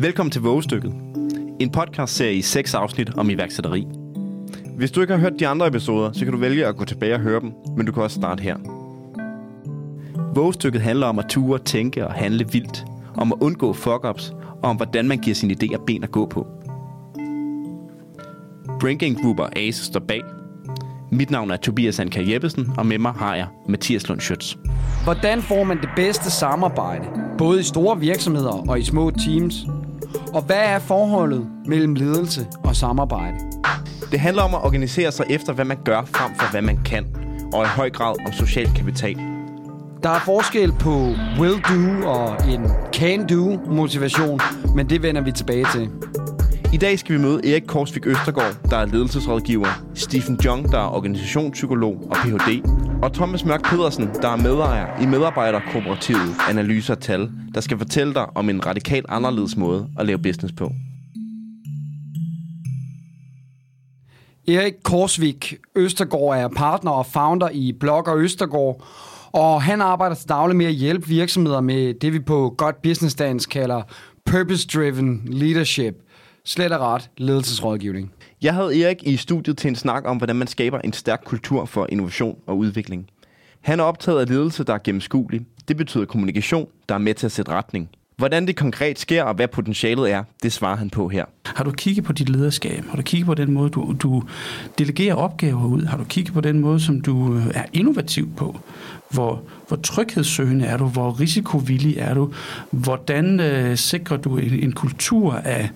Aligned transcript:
Velkommen 0.00 0.30
til 0.30 0.42
Vågestykket. 0.42 0.94
En 1.60 1.70
podcast-serie 1.70 2.34
i 2.34 2.42
seks 2.42 2.74
afsnit 2.74 3.18
om 3.18 3.30
iværksætteri. 3.30 3.86
Hvis 4.76 4.90
du 4.90 5.00
ikke 5.00 5.12
har 5.12 5.20
hørt 5.20 5.32
de 5.38 5.48
andre 5.48 5.66
episoder, 5.66 6.12
så 6.12 6.24
kan 6.24 6.32
du 6.32 6.38
vælge 6.38 6.66
at 6.66 6.76
gå 6.76 6.84
tilbage 6.84 7.14
og 7.14 7.20
høre 7.20 7.40
dem, 7.40 7.52
men 7.76 7.86
du 7.86 7.92
kan 7.92 8.02
også 8.02 8.16
starte 8.16 8.42
her. 8.42 8.56
Vågestykket 10.34 10.80
handler 10.80 11.06
om 11.06 11.18
at 11.18 11.24
ture, 11.28 11.58
tænke 11.58 12.06
og 12.06 12.12
handle 12.12 12.46
vildt, 12.52 12.84
om 13.16 13.32
at 13.32 13.38
undgå 13.40 13.72
fuck-ups, 13.72 14.34
og 14.62 14.70
om 14.70 14.76
hvordan 14.76 15.08
man 15.08 15.18
giver 15.18 15.34
sine 15.34 15.56
idéer 15.62 15.84
ben 15.84 16.04
at 16.04 16.10
gå 16.10 16.26
på. 16.26 16.46
Drinking 18.82 19.22
Group 19.22 19.38
og 19.40 19.58
Ace 19.58 19.84
står 19.84 20.00
bag. 20.00 20.22
Mit 21.12 21.30
navn 21.30 21.50
er 21.50 21.56
Tobias 21.56 22.00
Anker 22.00 22.22
Jeppesen, 22.22 22.72
og 22.78 22.86
med 22.86 22.98
mig 22.98 23.12
har 23.12 23.34
jeg 23.34 23.46
Mathias 23.68 24.08
Lund 24.08 24.20
Schütz. 24.20 24.58
Hvordan 25.04 25.42
får 25.42 25.64
man 25.64 25.80
det 25.80 25.88
bedste 25.96 26.30
samarbejde, 26.30 27.04
både 27.38 27.60
i 27.60 27.62
store 27.62 28.00
virksomheder 28.00 28.68
og 28.68 28.78
i 28.78 28.84
små 28.84 29.10
teams? 29.10 29.66
Og 30.34 30.42
hvad 30.42 30.56
er 30.56 30.78
forholdet 30.78 31.46
mellem 31.66 31.94
ledelse 31.94 32.46
og 32.64 32.76
samarbejde? 32.76 33.36
Det 34.10 34.20
handler 34.20 34.42
om 34.42 34.54
at 34.54 34.64
organisere 34.64 35.12
sig 35.12 35.26
efter, 35.30 35.52
hvad 35.52 35.64
man 35.64 35.78
gør, 35.84 36.02
frem 36.04 36.34
for 36.34 36.50
hvad 36.50 36.62
man 36.62 36.78
kan, 36.84 37.06
og 37.52 37.64
i 37.64 37.68
høj 37.68 37.90
grad 37.90 38.14
om 38.26 38.32
social 38.32 38.70
kapital. 38.76 39.16
Der 40.02 40.10
er 40.10 40.20
forskel 40.24 40.72
på 40.72 41.14
will-do 41.38 42.06
og 42.08 42.48
en 42.48 42.66
can-do 42.92 43.58
motivation, 43.72 44.40
men 44.74 44.90
det 44.90 45.02
vender 45.02 45.20
vi 45.20 45.32
tilbage 45.32 45.66
til. 45.72 45.90
I 46.72 46.76
dag 46.76 46.98
skal 46.98 47.14
vi 47.14 47.20
møde 47.20 47.52
Erik 47.52 47.62
Korsvik 47.66 48.06
Østergaard, 48.06 48.56
der 48.70 48.76
er 48.76 48.86
ledelsesrådgiver, 48.86 49.68
Stephen 49.94 50.38
Jung, 50.44 50.72
der 50.72 50.78
er 50.78 50.88
organisationspsykolog 50.88 52.08
og 52.10 52.16
Ph.D., 52.16 52.62
og 53.02 53.12
Thomas 53.12 53.44
Mørk 53.44 53.62
Pedersen, 53.64 54.08
der 54.22 54.28
er 54.28 54.36
medejer 54.36 55.02
i 55.02 55.06
medarbejderkooperativet 55.06 56.34
Analyser 56.48 56.94
Tal, 56.94 57.30
der 57.54 57.60
skal 57.60 57.78
fortælle 57.78 58.14
dig 58.14 58.36
om 58.36 58.48
en 58.48 58.66
radikalt 58.66 59.06
anderledes 59.08 59.56
måde 59.56 59.88
at 59.98 60.06
lave 60.06 60.18
business 60.18 60.54
på. 60.54 60.72
Erik 64.48 64.74
Korsvik 64.82 65.54
Østergaard 65.76 66.38
er 66.38 66.48
partner 66.48 66.90
og 66.90 67.06
founder 67.06 67.48
i 67.52 67.72
Blogger 67.80 68.16
Østergaard, 68.16 68.84
og 69.32 69.62
han 69.62 69.80
arbejder 69.80 70.14
til 70.14 70.28
daglig 70.28 70.56
med 70.56 70.66
at 70.66 70.72
hjælpe 70.72 71.08
virksomheder 71.08 71.60
med 71.60 71.94
det, 71.94 72.12
vi 72.12 72.18
på 72.18 72.54
godt 72.58 72.82
business 72.82 73.14
dansk 73.14 73.50
kalder 73.50 73.82
purpose-driven 74.24 75.22
leadership. 75.26 75.94
Slet 76.44 76.72
og 76.72 76.80
ret 76.80 77.10
ledelsesrådgivning. 77.16 78.12
Jeg 78.42 78.54
havde 78.54 78.82
Erik 78.82 78.96
i 79.02 79.16
studiet 79.16 79.58
til 79.58 79.68
en 79.68 79.76
snak 79.76 80.02
om, 80.06 80.16
hvordan 80.16 80.36
man 80.36 80.48
skaber 80.48 80.78
en 80.78 80.92
stærk 80.92 81.22
kultur 81.24 81.64
for 81.64 81.86
innovation 81.88 82.36
og 82.46 82.58
udvikling. 82.58 83.06
Han 83.60 83.80
er 83.80 83.84
optaget 83.84 84.20
af 84.20 84.28
ledelse, 84.28 84.64
der 84.64 84.74
er 84.74 84.78
gennemskuelig. 84.84 85.46
Det 85.68 85.76
betyder 85.76 86.04
kommunikation, 86.04 86.68
der 86.88 86.94
er 86.94 86.98
med 86.98 87.14
til 87.14 87.26
at 87.26 87.32
sætte 87.32 87.52
retning. 87.52 87.88
Hvordan 88.16 88.46
det 88.46 88.56
konkret 88.56 88.98
sker, 88.98 89.22
og 89.22 89.34
hvad 89.34 89.48
potentialet 89.48 90.10
er, 90.10 90.22
det 90.42 90.52
svarer 90.52 90.76
han 90.76 90.90
på 90.90 91.08
her. 91.08 91.24
Har 91.46 91.64
du 91.64 91.70
kigget 91.70 92.04
på 92.04 92.12
dit 92.12 92.28
lederskab? 92.28 92.84
Har 92.88 92.96
du 92.96 93.02
kigget 93.02 93.26
på 93.26 93.34
den 93.34 93.52
måde, 93.52 93.70
du, 93.70 93.96
du 94.02 94.22
delegerer 94.78 95.14
opgaver 95.14 95.66
ud? 95.66 95.82
Har 95.82 95.96
du 95.96 96.04
kigget 96.04 96.34
på 96.34 96.40
den 96.40 96.60
måde, 96.60 96.80
som 96.80 97.00
du 97.00 97.34
øh, 97.34 97.46
er 97.54 97.64
innovativ 97.72 98.28
på? 98.36 98.60
Hvor, 99.10 99.42
hvor 99.68 99.76
tryghedssøgende 99.76 100.64
er 100.64 100.76
du? 100.76 100.84
Hvor 100.84 101.20
risikovillig 101.20 101.96
er 101.98 102.14
du? 102.14 102.32
Hvordan 102.70 103.40
øh, 103.40 103.76
sikrer 103.76 104.16
du 104.16 104.36
en, 104.36 104.52
en 104.52 104.72
kultur 104.72 105.32
af 105.34 105.70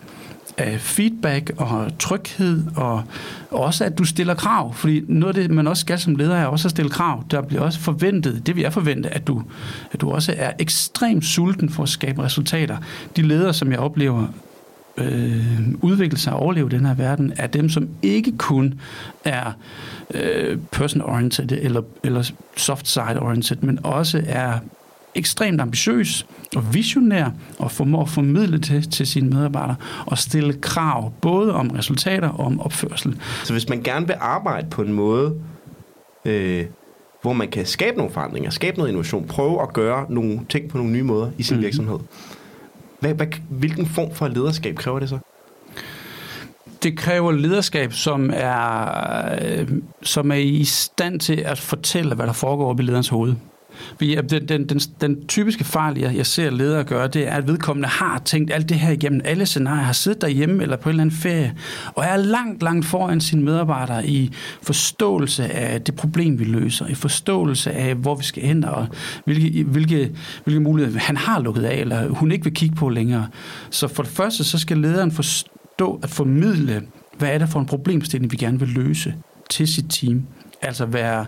af 0.59 0.81
feedback 0.81 1.51
og 1.57 1.99
tryghed, 1.99 2.63
og 2.77 3.03
også 3.51 3.85
at 3.85 3.99
du 3.99 4.05
stiller 4.05 4.35
krav, 4.35 4.75
fordi 4.75 5.03
noget 5.09 5.37
af 5.37 5.43
det, 5.43 5.51
man 5.51 5.67
også 5.67 5.81
skal 5.81 5.99
som 5.99 6.17
leder, 6.17 6.37
er 6.37 6.47
også 6.47 6.69
at 6.69 6.71
stille 6.71 6.91
krav. 6.91 7.25
Der 7.31 7.43
bliver 7.43 7.63
også 7.63 7.81
forventet, 7.81 8.47
det 8.47 8.57
vi 8.57 8.63
jeg 8.63 8.73
forventet, 8.73 9.11
at 9.11 9.27
du, 9.27 9.43
at 9.93 10.01
du 10.01 10.11
også 10.11 10.35
er 10.39 10.53
ekstremt 10.59 11.25
sulten 11.25 11.71
for 11.71 11.83
at 11.83 11.89
skabe 11.89 12.23
resultater. 12.23 12.77
De 13.17 13.23
ledere, 13.23 13.55
som 13.55 13.73
jeg 13.73 13.79
oplever 13.79 14.27
øh, 14.97 15.75
udvikle 15.83 16.19
sig 16.19 16.33
og 16.33 16.41
overleve 16.41 16.69
den 16.69 16.87
her 16.87 16.95
verden, 16.95 17.33
er 17.37 17.47
dem, 17.47 17.69
som 17.69 17.89
ikke 18.03 18.39
kun 18.39 18.75
er 19.25 19.53
øh, 20.15 20.59
person-oriented 20.73 21.53
eller, 21.53 21.83
eller 22.05 22.31
soft-side-oriented, 22.57 23.57
men 23.61 23.79
også 23.83 24.23
er 24.27 24.59
ekstremt 25.15 25.61
ambitiøs 25.61 26.27
og 26.57 26.75
visionær 26.75 27.31
og 27.59 27.71
formår 27.71 28.03
at 28.03 28.09
formidle 28.09 28.59
det 28.59 28.93
til 28.93 29.07
sine 29.07 29.31
medarbejdere 29.31 29.77
og 30.07 30.19
stille 30.19 30.53
krav 30.53 31.13
både 31.21 31.55
om 31.55 31.71
resultater 31.71 32.29
og 32.29 32.47
om 32.47 32.61
opførsel. 32.61 33.21
Så 33.45 33.53
hvis 33.53 33.69
man 33.69 33.83
gerne 33.83 34.07
vil 34.07 34.17
arbejde 34.21 34.71
på 34.71 34.83
en 34.83 34.93
måde, 34.93 35.35
øh, 36.25 36.65
hvor 37.23 37.33
man 37.33 37.51
kan 37.51 37.67
skabe 37.67 37.97
nogle 37.97 38.13
forandringer, 38.13 38.51
skabe 38.51 38.77
noget 38.77 38.91
innovation, 38.91 39.27
prøve 39.27 39.63
at 39.63 39.73
gøre 39.73 40.07
nogle 40.09 40.41
ting 40.49 40.71
på 40.71 40.79
nogle 40.79 40.93
nye 40.93 41.03
måder 41.03 41.31
i 41.39 41.43
sin 41.43 41.57
mm. 41.57 41.63
virksomhed, 41.63 41.99
hvad, 43.01 43.15
hvad, 43.15 43.27
hvilken 43.51 43.87
form 43.87 44.15
for 44.15 44.29
lederskab 44.29 44.77
kræver 44.77 44.99
det 44.99 45.09
så? 45.09 45.19
det 46.85 46.99
kræver 46.99 47.33
lederskab, 47.33 47.93
som 47.93 48.31
er, 48.35 48.89
øh, 49.43 49.69
som 50.03 50.31
er 50.31 50.37
i 50.37 50.65
stand 50.65 51.21
til 51.21 51.41
at 51.41 51.59
fortælle, 51.59 52.15
hvad 52.15 52.27
der 52.27 52.33
foregår 52.33 52.71
op 52.71 52.81
i 52.81 52.83
lederens 52.83 53.09
hoved. 53.09 53.35
Den, 54.01 54.49
den, 54.49 54.69
den, 54.69 54.79
den 55.01 55.27
typiske 55.27 55.65
fejl, 55.65 55.99
jeg, 55.99 56.17
jeg 56.17 56.27
ser 56.27 56.51
ledere 56.51 56.85
gøre, 56.85 57.09
det 57.09 57.29
er, 57.29 57.33
at 57.33 57.49
vedkommende 57.49 57.89
har 57.89 58.23
tænkt 58.25 58.53
alt 58.53 58.69
det 58.69 58.79
her 58.79 58.91
igennem 58.91 59.21
alle 59.25 59.47
scenarier, 59.47 59.83
har 59.83 59.93
siddet 59.93 60.21
derhjemme 60.21 60.63
eller 60.63 60.77
på 60.77 60.89
en 60.89 60.91
eller 60.91 61.03
anden 61.03 61.17
ferie, 61.17 61.55
og 61.95 62.05
er 62.05 62.17
langt, 62.17 62.63
langt 62.63 62.87
foran 62.87 63.21
sine 63.21 63.43
medarbejdere 63.43 64.07
i 64.07 64.33
forståelse 64.63 65.49
af 65.53 65.83
det 65.83 65.95
problem, 65.95 66.39
vi 66.39 66.45
løser, 66.45 66.87
i 66.87 66.95
forståelse 66.95 67.73
af, 67.73 67.95
hvor 67.95 68.15
vi 68.15 68.25
skal 68.25 68.43
hen, 68.43 68.65
og 68.65 68.87
hvilke, 69.25 69.65
hvilke, 69.65 70.11
hvilke 70.45 70.61
muligheder 70.61 70.99
han 70.99 71.17
har 71.17 71.41
lukket 71.41 71.65
af, 71.65 71.77
eller 71.77 72.09
hun 72.09 72.33
ikke 72.33 72.45
vil 72.45 72.55
kigge 72.55 72.77
på 72.77 72.89
længere. 72.89 73.27
Så 73.71 73.89
for 73.89 74.03
det 74.03 74.13
første, 74.13 74.45
så 74.45 74.59
skal 74.59 74.79
lederen 74.79 75.13
forstå 75.13 76.01
at 76.03 76.11
formidle, 76.11 76.83
hvad 77.19 77.29
er 77.29 77.39
det 77.39 77.49
for 77.49 77.61
en 77.61 77.67
problemstilling, 77.67 78.33
vi 78.33 78.37
gerne 78.37 78.59
vil 78.59 78.69
løse 78.69 79.15
til 79.51 79.69
sit 79.69 79.87
team. 79.89 80.23
Altså 80.63 80.87
være 80.87 81.27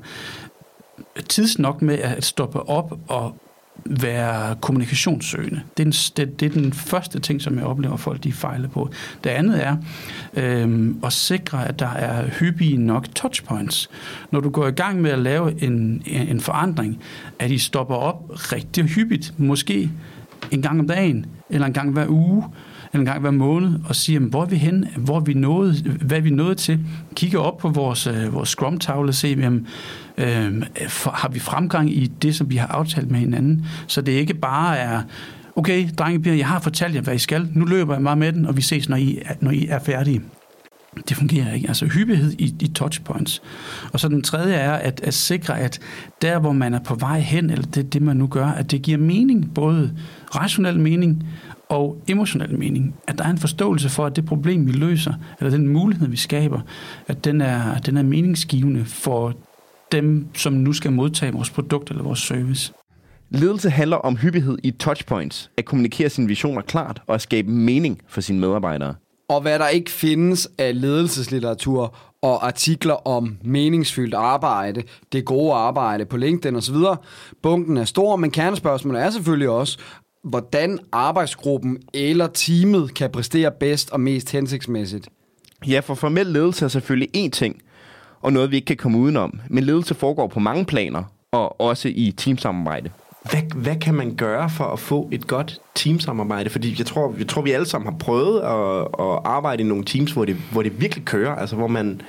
tids 1.28 1.59
nok 1.59 1.82
med 1.82 1.99
at 1.99 2.25
stoppe 2.25 2.69
op 2.69 2.99
og 3.09 3.37
være 3.84 4.56
kommunikationssøgende. 4.60 5.60
Det 5.77 5.82
er, 5.82 5.84
den, 5.84 5.93
det, 5.93 6.41
det 6.41 6.47
er 6.47 6.60
den 6.60 6.72
første 6.72 7.21
ting, 7.21 7.43
som 7.43 7.59
jeg 7.59 7.65
oplever, 7.65 7.97
folk 7.97 8.25
de 8.25 8.32
fejler 8.32 8.69
på. 8.69 8.91
Det 9.25 9.31
andet 9.31 9.66
er 9.66 9.76
øh, 10.34 10.94
at 11.05 11.12
sikre, 11.12 11.69
at 11.69 11.78
der 11.78 11.88
er 11.88 12.28
hyppige 12.28 12.76
nok 12.76 13.06
touchpoints. 13.15 13.91
Når 14.31 14.41
du 14.41 14.50
går 14.50 14.66
i 14.66 14.71
gang 14.71 15.00
med 15.03 15.10
at 15.10 15.19
lave 15.19 15.62
en, 15.62 16.03
en 16.06 16.41
forandring, 16.41 16.99
at 17.38 17.50
I 17.50 17.59
stopper 17.59 17.94
op 17.94 18.22
rigtig 18.31 18.84
hyppigt, 18.84 19.34
måske 19.38 19.91
en 20.50 20.62
gang 20.62 20.81
om 20.81 20.88
dagen, 20.88 21.26
eller 21.50 21.66
en 21.66 21.72
gang 21.72 21.93
hver 21.93 22.06
uge, 22.09 22.44
en 22.95 23.05
gang 23.05 23.21
hver 23.21 23.31
måned 23.31 23.79
og 23.89 23.97
siger, 23.97 24.21
hvor 24.21 24.43
er 24.43 24.47
vi 24.47 24.57
hen, 24.57 24.89
hvor 24.97 25.17
er 25.17 25.21
vi 25.21 25.35
nået, 25.35 25.75
hvad 26.01 26.19
er 26.19 26.23
vi 26.23 26.31
nået 26.31 26.59
til? 26.59 26.81
Kigger 27.15 27.39
op 27.39 27.59
på 27.59 27.69
vores, 27.69 28.07
øh, 28.07 28.35
vores 28.35 28.49
Scrum-tavle 28.49 29.09
og 29.09 29.15
se, 29.15 29.29
jamen, 29.29 29.67
øh, 30.19 30.63
for, 30.89 31.11
har 31.11 31.29
vi 31.29 31.39
fremgang 31.39 31.91
i 31.91 32.07
det, 32.07 32.35
som 32.35 32.51
vi 32.51 32.57
har 32.57 32.67
aftalt 32.67 33.11
med 33.11 33.19
hinanden? 33.19 33.67
Så 33.87 34.01
det 34.01 34.13
ikke 34.13 34.35
bare 34.35 34.79
er, 34.79 35.03
okay, 35.57 35.89
drenge 35.99 36.37
jeg 36.37 36.49
har 36.49 36.61
fortalt 36.61 36.95
jer, 36.95 37.01
hvad 37.01 37.15
I 37.15 37.19
skal. 37.19 37.49
Nu 37.53 37.65
løber 37.65 37.95
jeg 37.95 38.03
meget 38.03 38.19
med 38.19 38.33
den, 38.33 38.47
og 38.47 38.57
vi 38.57 38.63
ses, 38.63 38.89
når 38.89 38.97
I, 38.97 39.23
når 39.41 39.51
I 39.51 39.67
er 39.67 39.79
færdige. 39.79 40.23
Det 41.09 41.17
fungerer 41.17 41.55
ikke. 41.55 41.69
Altså 41.69 41.87
hyppighed 41.87 42.33
i, 42.39 42.55
i 42.61 42.69
touchpoints. 42.69 43.43
Og 43.93 44.01
så 44.01 44.09
den 44.09 44.23
tredje 44.23 44.55
er 44.55 44.73
at, 44.73 45.01
at 45.01 45.15
sikre, 45.15 45.61
at 45.61 45.81
der, 46.23 46.39
hvor 46.39 46.53
man 46.53 46.75
er 46.75 46.81
på 46.81 46.95
vej 46.95 47.21
hen, 47.21 47.51
eller 47.51 47.67
det, 47.67 47.93
det 47.93 48.03
man 48.03 48.17
nu 48.17 48.27
gør, 48.27 48.47
at 48.47 48.71
det 48.71 48.83
giver 48.83 48.99
mening, 48.99 49.55
både 49.55 49.93
rationel 50.35 50.81
mening 50.81 51.27
og 51.69 52.03
emotionel 52.09 52.59
mening. 52.59 52.95
At 53.09 53.19
der 53.19 53.25
er 53.25 53.31
en 53.31 53.39
forståelse 53.39 53.89
for, 53.89 54.06
at 54.06 54.17
det 54.17 54.25
problem, 54.25 54.67
vi 54.67 54.73
løser, 54.73 55.15
eller 55.39 55.51
den 55.51 55.69
mulighed, 55.69 56.09
vi 56.09 56.17
skaber, 56.17 56.61
at 57.09 57.25
den 57.25 57.41
er, 57.41 57.79
den 57.79 57.97
er 57.97 58.03
meningsgivende 58.03 58.85
for 58.85 59.35
dem, 59.93 60.27
som 60.35 60.53
nu 60.53 60.73
skal 60.73 60.93
modtage 60.93 61.33
vores 61.33 61.51
produkt 61.51 61.91
eller 61.91 62.03
vores 62.03 62.19
service. 62.19 62.73
Ledelse 63.31 63.70
handler 63.70 63.97
om 63.97 64.17
hyppighed 64.17 64.59
i 64.62 64.70
touchpoints, 64.70 65.50
at 65.56 65.65
kommunikere 65.65 66.09
sine 66.09 66.29
visioner 66.29 66.62
klart 66.62 67.03
og 67.06 67.15
at 67.15 67.20
skabe 67.20 67.50
mening 67.50 68.00
for 68.09 68.20
sine 68.20 68.41
medarbejdere. 68.41 68.94
Og 69.28 69.40
hvad 69.40 69.58
der 69.58 69.69
ikke 69.69 69.90
findes 69.90 70.49
af 70.58 70.81
ledelseslitteratur 70.81 71.96
og 72.23 72.46
artikler 72.46 73.08
om 73.08 73.37
meningsfyldt 73.44 74.14
arbejde, 74.14 74.82
det 75.12 75.25
gode 75.25 75.55
arbejde 75.55 76.05
på 76.05 76.17
LinkedIn 76.17 76.56
osv. 76.56 76.76
Bunken 77.43 77.76
er 77.76 77.84
stor, 77.84 78.17
men 78.17 78.31
kernespørgsmålet 78.31 79.02
er 79.02 79.11
selvfølgelig 79.11 79.49
også, 79.49 79.78
hvordan 80.25 80.78
arbejdsgruppen 80.93 81.78
eller 81.94 82.26
teamet 82.26 82.94
kan 82.94 83.11
præstere 83.11 83.50
bedst 83.61 83.90
og 83.90 84.00
mest 84.00 84.32
hensigtsmæssigt. 84.32 85.08
Ja, 85.67 85.81
for 85.81 85.94
formel 85.94 86.26
ledelse 86.26 86.64
er 86.64 86.69
selvfølgelig 86.69 87.26
én 87.26 87.31
ting, 87.31 87.62
og 88.20 88.32
noget 88.32 88.50
vi 88.50 88.56
ikke 88.56 88.67
kan 88.67 88.76
komme 88.76 88.99
udenom. 88.99 89.40
Men 89.50 89.64
ledelse 89.64 89.94
foregår 89.94 90.26
på 90.26 90.40
mange 90.40 90.64
planer, 90.64 91.02
og 91.32 91.61
også 91.61 91.88
i 91.88 92.14
teamsamarbejde. 92.17 92.90
Hvad, 93.31 93.62
hvad 93.62 93.76
kan 93.76 93.94
man 93.94 94.14
gøre 94.14 94.50
for 94.50 94.64
at 94.64 94.78
få 94.78 95.08
et 95.12 95.26
godt 95.26 95.61
teamsamarbejde? 95.75 96.50
Fordi 96.50 96.75
jeg 96.78 96.87
tror, 96.87 97.14
jeg 97.19 97.28
tror 97.28 97.43
vi 97.43 97.50
alle 97.50 97.67
sammen 97.67 97.93
har 97.93 97.99
prøvet 97.99 98.40
at, 98.40 98.81
at 99.06 99.20
arbejde 99.25 99.62
i 99.62 99.67
nogle 99.67 99.84
teams, 99.84 100.12
hvor 100.12 100.25
det, 100.25 100.37
hvor 100.52 100.62
det 100.62 100.81
virkelig 100.81 101.05
kører. 101.05 101.34
Altså 101.34 101.56
hvor 101.56 101.67
man, 101.67 102.00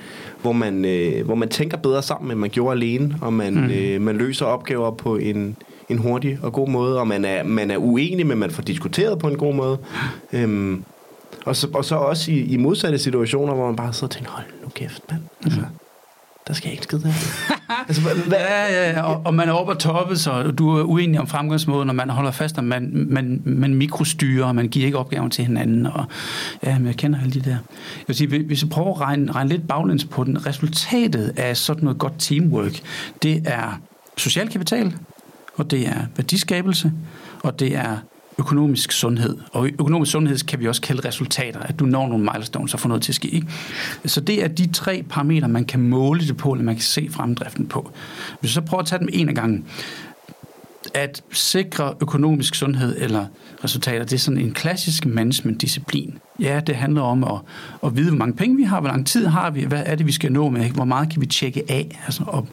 hvor, 0.42 0.52
man, 0.52 0.84
øh, 0.84 1.24
hvor 1.24 1.34
man 1.34 1.48
tænker 1.48 1.76
bedre 1.76 2.02
sammen, 2.02 2.30
end 2.30 2.40
man 2.40 2.50
gjorde 2.50 2.72
alene, 2.72 3.14
og 3.20 3.32
man, 3.32 3.54
mm. 3.54 3.70
øh, 3.70 4.00
man 4.00 4.16
løser 4.16 4.46
opgaver 4.46 4.90
på 4.90 5.16
en, 5.16 5.56
en 5.88 5.98
hurtig 5.98 6.38
og 6.42 6.52
god 6.52 6.68
måde, 6.68 7.00
og 7.00 7.06
man 7.06 7.24
er, 7.24 7.42
man 7.42 7.70
er 7.70 7.76
uenig, 7.76 8.26
men 8.26 8.38
man 8.38 8.50
får 8.50 8.62
diskuteret 8.62 9.18
på 9.18 9.28
en 9.28 9.36
god 9.36 9.54
måde. 9.54 9.78
Øhm, 10.32 10.84
og, 11.44 11.56
så, 11.56 11.68
og 11.74 11.84
så 11.84 11.96
også 11.96 12.30
i, 12.30 12.40
i 12.40 12.56
modsatte 12.56 12.98
situationer, 12.98 13.54
hvor 13.54 13.66
man 13.66 13.76
bare 13.76 13.92
sidder 13.92 14.06
og 14.06 14.10
tænker, 14.10 14.30
hold 14.30 14.46
nu 14.62 14.68
kæft, 14.68 15.02
mand. 15.10 15.22
Altså, 15.44 15.60
der 16.48 16.54
skal 16.54 16.68
jeg 16.68 16.72
ikke 16.72 16.84
skide 16.84 17.14
altså, 17.88 18.02
hvad? 18.02 18.38
Ja, 18.38 18.64
ja, 18.64 18.90
ja. 18.90 19.02
Og, 19.02 19.22
og 19.24 19.34
man 19.34 19.48
er 19.48 19.52
oppe 19.52 19.72
og 19.72 19.78
toppet, 19.78 20.20
så 20.20 20.42
du 20.42 20.76
er 20.76 20.82
uenig 20.82 21.20
om 21.20 21.26
fremgangsmåden, 21.26 21.88
og 21.88 21.94
man 21.94 22.10
holder 22.10 22.30
fast, 22.30 22.58
og 22.58 22.64
man, 22.64 23.06
man, 23.10 23.42
man 23.44 23.74
mikrostyrer, 23.74 24.46
og 24.46 24.54
man 24.54 24.68
giver 24.68 24.86
ikke 24.86 24.98
opgaven 24.98 25.30
til 25.30 25.44
hinanden. 25.44 25.86
Og, 25.86 26.04
ja, 26.62 26.78
men 26.78 26.86
jeg 26.86 26.96
kender 26.96 27.20
alle 27.20 27.32
de 27.32 27.40
der. 27.40 27.50
Jeg 27.50 28.04
vil 28.06 28.16
sige, 28.16 28.42
hvis 28.42 28.64
vi 28.64 28.68
prøver 28.68 28.94
at 28.94 29.00
regne, 29.00 29.32
regne 29.32 29.50
lidt 29.50 29.68
baglæns 29.68 30.04
på 30.04 30.24
den, 30.24 30.46
resultatet 30.46 31.34
af 31.36 31.56
sådan 31.56 31.84
noget 31.84 31.98
godt 31.98 32.14
teamwork, 32.18 32.80
det 33.22 33.42
er 33.44 33.80
social 34.16 34.48
kapital, 34.48 34.94
og 35.56 35.70
det 35.70 35.88
er 35.88 36.06
værdiskabelse, 36.16 36.92
og 37.42 37.60
det 37.60 37.76
er 37.76 37.96
økonomisk 38.38 38.92
sundhed. 38.92 39.36
Og 39.52 39.66
økonomisk 39.66 40.12
sundhed 40.12 40.46
kan 40.46 40.60
vi 40.60 40.68
også 40.68 40.80
kalde 40.80 41.08
resultater, 41.08 41.60
at 41.60 41.78
du 41.78 41.84
når 41.84 42.08
nogle 42.08 42.30
milestones 42.34 42.74
og 42.74 42.80
får 42.80 42.88
noget 42.88 43.02
til 43.02 43.12
at 43.12 43.16
ske. 43.16 43.28
Ikke? 43.28 43.46
Så 44.04 44.20
det 44.20 44.44
er 44.44 44.48
de 44.48 44.72
tre 44.72 45.04
parametre, 45.10 45.48
man 45.48 45.64
kan 45.64 45.80
måle 45.80 46.20
det 46.20 46.36
på, 46.36 46.52
eller 46.52 46.64
man 46.64 46.74
kan 46.74 46.82
se 46.82 47.08
fremdriften 47.10 47.66
på. 47.66 47.90
Hvis 48.40 48.50
vi 48.50 48.54
så 48.54 48.60
prøver 48.60 48.80
at 48.80 48.86
tage 48.86 48.98
dem 48.98 49.08
en 49.12 49.28
af 49.28 49.34
gangen, 49.34 49.64
at 50.94 51.22
sikre 51.32 51.94
økonomisk 52.00 52.54
sundhed 52.54 52.96
eller 52.98 53.26
resultater, 53.64 54.04
det 54.04 54.12
er 54.12 54.18
sådan 54.18 54.40
en 54.40 54.52
klassisk 54.52 55.06
management-disciplin. 55.06 56.18
Ja, 56.40 56.60
det 56.66 56.74
handler 56.74 57.02
om 57.02 57.24
at, 57.24 57.40
at 57.84 57.96
vide, 57.96 58.08
hvor 58.08 58.18
mange 58.18 58.34
penge 58.34 58.56
vi 58.56 58.62
har, 58.62 58.80
hvor 58.80 58.88
lang 58.88 59.06
tid 59.06 59.26
har 59.26 59.50
vi, 59.50 59.64
hvad 59.64 59.82
er 59.86 59.94
det, 59.94 60.06
vi 60.06 60.12
skal 60.12 60.32
nå 60.32 60.48
med, 60.48 60.70
hvor 60.70 60.84
meget 60.84 61.10
kan 61.10 61.20
vi 61.20 61.26
tjekke 61.26 61.62
af, 61.68 62.00
altså, 62.04 62.22
og, 62.26 62.48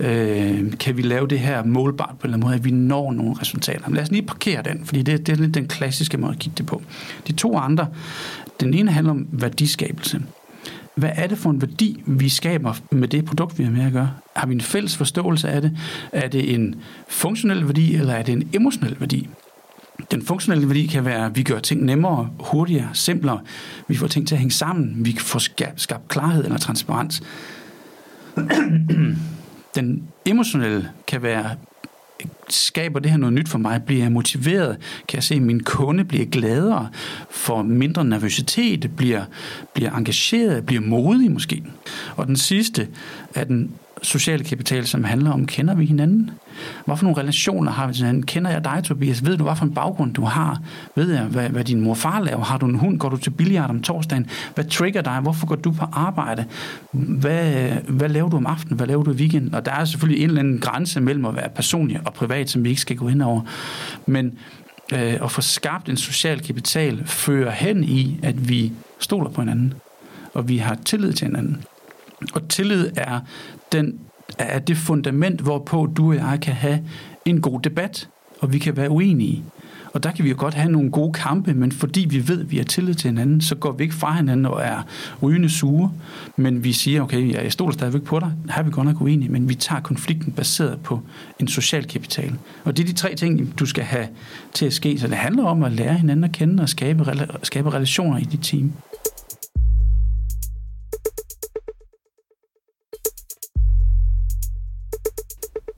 øh, 0.00 0.72
kan 0.78 0.96
vi 0.96 1.02
lave 1.02 1.26
det 1.26 1.38
her 1.38 1.64
målbart 1.64 2.08
på 2.08 2.14
en 2.14 2.18
eller 2.24 2.36
anden 2.36 2.46
måde, 2.46 2.54
at 2.54 2.64
vi 2.64 2.70
når 2.70 3.12
nogle 3.12 3.34
resultater. 3.40 3.82
Men 3.86 3.94
lad 3.94 4.02
os 4.02 4.10
lige 4.10 4.22
parkere 4.22 4.62
den, 4.62 4.84
fordi 4.84 5.02
det, 5.02 5.26
det 5.26 5.32
er 5.32 5.36
lidt 5.36 5.54
den 5.54 5.68
klassiske 5.68 6.18
måde 6.18 6.32
at 6.32 6.38
kigge 6.38 6.56
det 6.58 6.66
på. 6.66 6.82
De 7.28 7.32
to 7.32 7.58
andre, 7.58 7.86
den 8.60 8.74
ene 8.74 8.90
handler 8.90 9.12
om 9.12 9.26
værdiskabelse 9.32 10.20
hvad 10.98 11.10
er 11.14 11.26
det 11.26 11.38
for 11.38 11.50
en 11.50 11.60
værdi, 11.60 12.02
vi 12.06 12.28
skaber 12.28 12.74
med 12.90 13.08
det 13.08 13.24
produkt, 13.24 13.58
vi 13.58 13.64
har 13.64 13.70
med 13.70 13.86
at 13.86 13.92
gøre? 13.92 14.10
Har 14.36 14.46
vi 14.46 14.54
en 14.54 14.60
fælles 14.60 14.96
forståelse 14.96 15.48
af 15.48 15.62
det? 15.62 15.78
Er 16.12 16.28
det 16.28 16.54
en 16.54 16.74
funktionel 17.08 17.66
værdi, 17.66 17.94
eller 17.94 18.14
er 18.14 18.22
det 18.22 18.32
en 18.32 18.50
emotionel 18.52 18.96
værdi? 19.00 19.28
Den 20.10 20.26
funktionelle 20.26 20.68
værdi 20.68 20.86
kan 20.86 21.04
være, 21.04 21.26
at 21.26 21.36
vi 21.36 21.42
gør 21.42 21.58
ting 21.58 21.84
nemmere, 21.84 22.30
hurtigere, 22.40 22.88
simplere. 22.92 23.40
Vi 23.88 23.96
får 23.96 24.06
ting 24.06 24.28
til 24.28 24.34
at 24.34 24.38
hænge 24.38 24.52
sammen. 24.52 25.04
Vi 25.04 25.16
får 25.20 25.38
skabt 25.76 26.08
klarhed 26.08 26.44
eller 26.44 26.58
transparens. 26.58 27.22
Den 29.74 30.02
emotionelle 30.26 30.88
kan 31.06 31.22
være, 31.22 31.50
skaber 32.48 33.00
det 33.00 33.10
her 33.10 33.18
noget 33.18 33.32
nyt 33.32 33.48
for 33.48 33.58
mig? 33.58 33.82
Bliver 33.82 34.02
jeg 34.02 34.12
motiveret? 34.12 34.76
Kan 35.08 35.16
jeg 35.16 35.24
se, 35.24 35.34
at 35.34 35.42
min 35.42 35.62
kunde 35.62 36.04
bliver 36.04 36.26
gladere? 36.26 36.88
Får 37.30 37.62
mindre 37.62 38.04
nervøsitet? 38.04 38.90
Bliver, 38.96 39.24
bliver 39.74 39.92
engageret? 39.92 40.66
Bliver 40.66 40.82
modig 40.82 41.30
måske? 41.30 41.64
Og 42.16 42.26
den 42.26 42.36
sidste 42.36 42.88
er 43.34 43.44
den 43.44 43.72
sociale 44.02 44.44
kapital, 44.44 44.86
som 44.86 45.04
handler 45.04 45.30
om, 45.30 45.46
kender 45.46 45.74
vi 45.74 45.84
hinanden? 45.84 46.30
Hvorfor 46.84 47.04
nogle 47.04 47.20
relationer 47.20 47.72
har 47.72 47.86
vi 47.86 47.92
til 47.92 48.04
hinanden? 48.04 48.26
Kender 48.26 48.50
jeg 48.50 48.64
dig, 48.64 48.84
Tobias? 48.84 49.24
Ved 49.24 49.36
du, 49.36 49.44
hvad 49.44 49.56
for 49.56 49.64
en 49.64 49.74
baggrund 49.74 50.14
du 50.14 50.24
har? 50.24 50.60
Ved 50.96 51.12
jeg, 51.12 51.22
hvad, 51.22 51.48
hvad 51.48 51.64
din 51.64 51.80
mor 51.80 51.90
og 51.90 51.96
far 51.96 52.20
laver? 52.20 52.44
Har 52.44 52.58
du 52.58 52.66
en 52.66 52.74
hund? 52.74 52.98
Går 52.98 53.08
du 53.08 53.16
til 53.16 53.30
billiard 53.30 53.70
om 53.70 53.82
torsdagen? 53.82 54.26
Hvad 54.54 54.64
trigger 54.64 55.02
dig? 55.02 55.20
Hvorfor 55.20 55.46
går 55.46 55.56
du 55.56 55.70
på 55.70 55.84
arbejde? 55.92 56.44
Hvad, 56.92 57.70
hvad 57.88 58.08
laver 58.08 58.28
du 58.28 58.36
om 58.36 58.46
aftenen? 58.46 58.76
Hvad 58.76 58.86
laver 58.86 59.02
du 59.02 59.10
i 59.12 59.14
weekenden? 59.14 59.54
Og 59.54 59.64
der 59.64 59.72
er 59.72 59.84
selvfølgelig 59.84 60.22
en 60.22 60.28
eller 60.28 60.40
anden 60.40 60.58
grænse 60.58 61.00
mellem 61.00 61.24
at 61.24 61.36
være 61.36 61.48
personlig 61.48 62.00
og 62.04 62.12
privat, 62.12 62.50
som 62.50 62.64
vi 62.64 62.68
ikke 62.68 62.80
skal 62.80 62.96
gå 62.96 63.08
ind 63.08 63.22
over. 63.22 63.40
Men 64.06 64.38
øh, 64.92 65.18
at 65.24 65.30
få 65.30 65.40
skabt 65.40 65.88
en 65.88 65.96
social 65.96 66.40
kapital 66.40 67.02
fører 67.06 67.50
hen 67.50 67.84
i, 67.84 68.20
at 68.22 68.48
vi 68.48 68.72
stoler 69.00 69.30
på 69.30 69.40
hinanden, 69.40 69.74
og 70.34 70.48
vi 70.48 70.56
har 70.56 70.78
tillid 70.84 71.12
til 71.12 71.26
hinanden. 71.26 71.64
Og 72.34 72.48
tillid 72.48 72.90
er, 72.96 73.20
den, 73.72 73.98
er 74.38 74.58
det 74.58 74.76
fundament, 74.76 75.40
hvorpå 75.40 75.88
du 75.96 76.08
og 76.08 76.14
jeg 76.14 76.38
kan 76.42 76.54
have 76.54 76.84
en 77.24 77.40
god 77.40 77.60
debat, 77.60 78.08
og 78.40 78.52
vi 78.52 78.58
kan 78.58 78.76
være 78.76 78.90
uenige. 78.90 79.44
Og 79.92 80.02
der 80.02 80.10
kan 80.10 80.24
vi 80.24 80.30
jo 80.30 80.34
godt 80.38 80.54
have 80.54 80.72
nogle 80.72 80.90
gode 80.90 81.12
kampe, 81.12 81.54
men 81.54 81.72
fordi 81.72 82.06
vi 82.10 82.28
ved, 82.28 82.40
at 82.40 82.50
vi 82.50 82.56
har 82.56 82.64
tillid 82.64 82.94
til 82.94 83.08
hinanden, 83.10 83.40
så 83.40 83.54
går 83.54 83.72
vi 83.72 83.84
ikke 83.84 83.94
fra 83.94 84.12
hinanden 84.12 84.46
og 84.46 84.62
er 84.62 84.82
rygende 85.22 85.50
sure, 85.50 85.92
men 86.36 86.64
vi 86.64 86.72
siger, 86.72 87.02
okay, 87.02 87.32
jeg 87.32 87.52
stoler 87.52 87.72
stadigvæk 87.72 88.02
på 88.02 88.20
dig, 88.20 88.32
her 88.50 88.58
er 88.58 88.62
vi 88.62 88.70
godt 88.70 88.86
nok 88.86 89.00
uenige, 89.00 89.28
men 89.28 89.48
vi 89.48 89.54
tager 89.54 89.80
konflikten 89.80 90.32
baseret 90.32 90.80
på 90.80 91.00
en 91.40 91.48
social 91.48 91.84
kapital. 91.84 92.34
Og 92.64 92.76
det 92.76 92.82
er 92.82 92.86
de 92.86 92.92
tre 92.92 93.14
ting, 93.14 93.58
du 93.58 93.66
skal 93.66 93.84
have 93.84 94.08
til 94.54 94.66
at 94.66 94.72
ske, 94.72 94.98
så 94.98 95.06
det 95.06 95.16
handler 95.16 95.44
om 95.44 95.62
at 95.62 95.72
lære 95.72 95.94
hinanden 95.94 96.24
at 96.24 96.32
kende 96.32 96.62
og 96.62 96.68
skabe, 96.68 97.04
skabe 97.42 97.74
relationer 97.74 98.18
i 98.18 98.24
dit 98.24 98.40
team. 98.42 98.72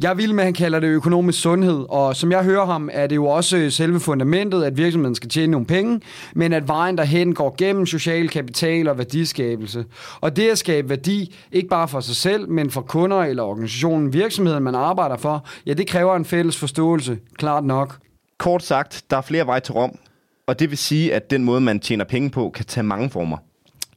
Jeg 0.03 0.17
vil 0.17 0.35
med, 0.35 0.43
at 0.43 0.47
han 0.47 0.55
kalder 0.55 0.81
det 0.81 0.87
økonomisk 0.87 1.41
sundhed, 1.41 1.87
og 1.89 2.17
som 2.17 2.33
jeg 2.33 2.45
hører 2.45 2.67
ham, 2.67 2.89
er 2.93 3.07
det 3.07 3.17
jo 3.17 3.27
også 3.27 3.71
selve 3.71 4.01
fundamentet, 4.01 4.65
at 4.65 4.77
virksomheden 4.77 5.15
skal 5.15 5.29
tjene 5.29 5.51
nogle 5.51 5.67
penge, 5.67 6.01
men 6.35 6.53
at 6.53 6.69
vejen 6.69 6.99
derhen 6.99 7.35
går 7.35 7.55
gennem 7.59 7.87
social 7.87 8.29
kapital 8.29 8.89
og 8.89 8.99
værdiskabelse. 8.99 9.85
Og 10.21 10.37
det 10.37 10.51
at 10.51 10.59
skabe 10.59 10.89
værdi, 10.89 11.35
ikke 11.53 11.69
bare 11.69 11.89
for 11.89 12.01
sig 12.01 12.17
selv, 12.17 12.49
men 12.49 12.71
for 12.71 12.81
kunder 12.81 13.19
eller 13.19 13.43
organisationen, 13.43 14.13
virksomheden, 14.13 14.63
man 14.63 14.75
arbejder 14.75 15.17
for, 15.17 15.47
ja, 15.67 15.73
det 15.73 15.87
kræver 15.87 16.17
en 16.17 16.25
fælles 16.25 16.57
forståelse, 16.57 17.19
klart 17.39 17.65
nok. 17.65 17.99
Kort 18.39 18.63
sagt, 18.63 19.05
der 19.11 19.17
er 19.17 19.23
flere 19.23 19.47
veje 19.47 19.61
til 19.61 19.75
Rom, 19.75 19.99
og 20.47 20.59
det 20.59 20.71
vil 20.71 20.79
sige, 20.79 21.15
at 21.15 21.31
den 21.31 21.45
måde, 21.45 21.61
man 21.61 21.81
tjener 21.81 22.05
penge 22.05 22.31
på, 22.31 22.51
kan 22.55 22.65
tage 22.65 22.85
mange 22.85 23.11
former. 23.11 23.37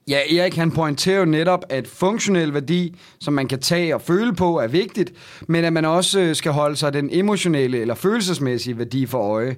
Ja, 0.07 0.19
Erik 0.37 0.55
han 0.55 0.71
pointerer 0.71 1.19
jo 1.19 1.25
netop, 1.25 1.65
at 1.69 1.87
funktionel 1.87 2.53
værdi, 2.53 2.95
som 3.19 3.33
man 3.33 3.47
kan 3.47 3.59
tage 3.59 3.95
og 3.95 4.01
føle 4.01 4.35
på, 4.35 4.59
er 4.59 4.67
vigtigt, 4.67 5.13
men 5.47 5.65
at 5.65 5.73
man 5.73 5.85
også 5.85 6.19
øh, 6.19 6.35
skal 6.35 6.51
holde 6.51 6.75
sig 6.75 6.93
den 6.93 7.09
emotionelle 7.11 7.79
eller 7.79 7.95
følelsesmæssige 7.95 8.77
værdi 8.77 9.05
for 9.05 9.19
øje. 9.19 9.55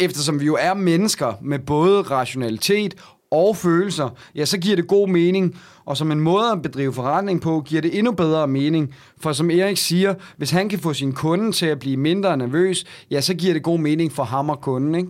Eftersom 0.00 0.40
vi 0.40 0.46
jo 0.46 0.56
er 0.60 0.74
mennesker 0.74 1.32
med 1.42 1.58
både 1.58 2.02
rationalitet 2.02 2.94
og 3.30 3.56
følelser, 3.56 4.08
ja, 4.34 4.44
så 4.44 4.58
giver 4.58 4.76
det 4.76 4.88
god 4.88 5.08
mening, 5.08 5.58
og 5.84 5.96
som 5.96 6.12
en 6.12 6.20
måde 6.20 6.50
at 6.52 6.62
bedrive 6.62 6.92
forretning 6.92 7.40
på, 7.40 7.62
giver 7.66 7.82
det 7.82 7.98
endnu 7.98 8.12
bedre 8.12 8.48
mening. 8.48 8.94
For 9.20 9.32
som 9.32 9.50
Erik 9.50 9.76
siger, 9.76 10.14
hvis 10.36 10.50
han 10.50 10.68
kan 10.68 10.78
få 10.78 10.92
sin 10.92 11.12
kunde 11.12 11.52
til 11.52 11.66
at 11.66 11.78
blive 11.78 11.96
mindre 11.96 12.36
nervøs, 12.36 12.84
ja, 13.10 13.20
så 13.20 13.34
giver 13.34 13.52
det 13.52 13.62
god 13.62 13.78
mening 13.78 14.12
for 14.12 14.24
ham 14.24 14.50
og 14.50 14.60
kunden, 14.60 14.94
ikke? 14.94 15.08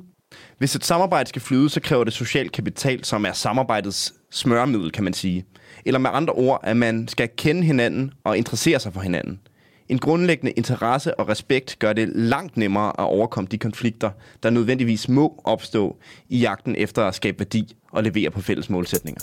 Hvis 0.59 0.77
et 0.77 0.85
samarbejde 0.85 1.29
skal 1.29 1.43
flyde, 1.43 1.69
så 1.69 1.81
kræver 1.81 2.05
det 2.05 2.13
social 2.13 2.49
kapital, 2.49 3.05
som 3.05 3.25
er 3.25 3.33
samarbejdets 3.33 4.15
smørmiddel, 4.31 4.93
kan 4.93 5.05
man 5.05 5.13
sige. 5.13 5.45
Eller 5.85 5.99
med 5.99 6.11
andre 6.13 6.33
ord, 6.33 6.61
at 6.63 6.77
man 6.77 7.09
skal 7.09 7.29
kende 7.37 7.63
hinanden 7.63 8.13
og 8.25 8.39
interessere 8.39 8.81
sig 8.81 8.93
for 8.93 9.01
hinanden. 9.01 9.41
En 9.89 9.99
grundlæggende 9.99 10.53
interesse 10.53 11.21
og 11.21 11.29
respekt 11.29 11.77
gør 11.79 11.93
det 11.93 12.09
langt 12.09 12.57
nemmere 12.57 12.89
at 12.89 13.05
overkomme 13.05 13.49
de 13.51 13.59
konflikter, 13.59 14.11
der 14.43 14.51
nødvendigvis 14.51 15.09
må 15.09 15.41
opstå 15.45 15.97
i 16.29 16.39
jagten 16.39 16.77
efter 16.77 17.03
at 17.05 17.15
skabe 17.15 17.39
værdi 17.39 17.77
og 17.93 18.03
levere 18.03 18.31
på 18.31 18.41
fælles 18.41 18.71
målsætninger. 18.71 19.21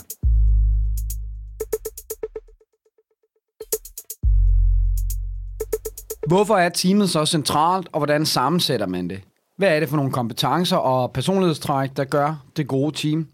Hvorfor 6.26 6.56
er 6.56 6.68
teamet 6.68 7.10
så 7.10 7.26
centralt, 7.26 7.88
og 7.92 7.98
hvordan 7.98 8.26
sammensætter 8.26 8.86
man 8.86 9.10
det? 9.10 9.20
Hvad 9.62 9.76
er 9.76 9.80
det 9.80 9.88
for 9.88 9.96
nogle 9.96 10.12
kompetencer 10.12 10.76
og 10.76 11.12
personlighedstræk, 11.12 11.90
der 11.96 12.04
gør 12.04 12.44
det 12.56 12.68
gode 12.68 12.96
team? 12.96 13.26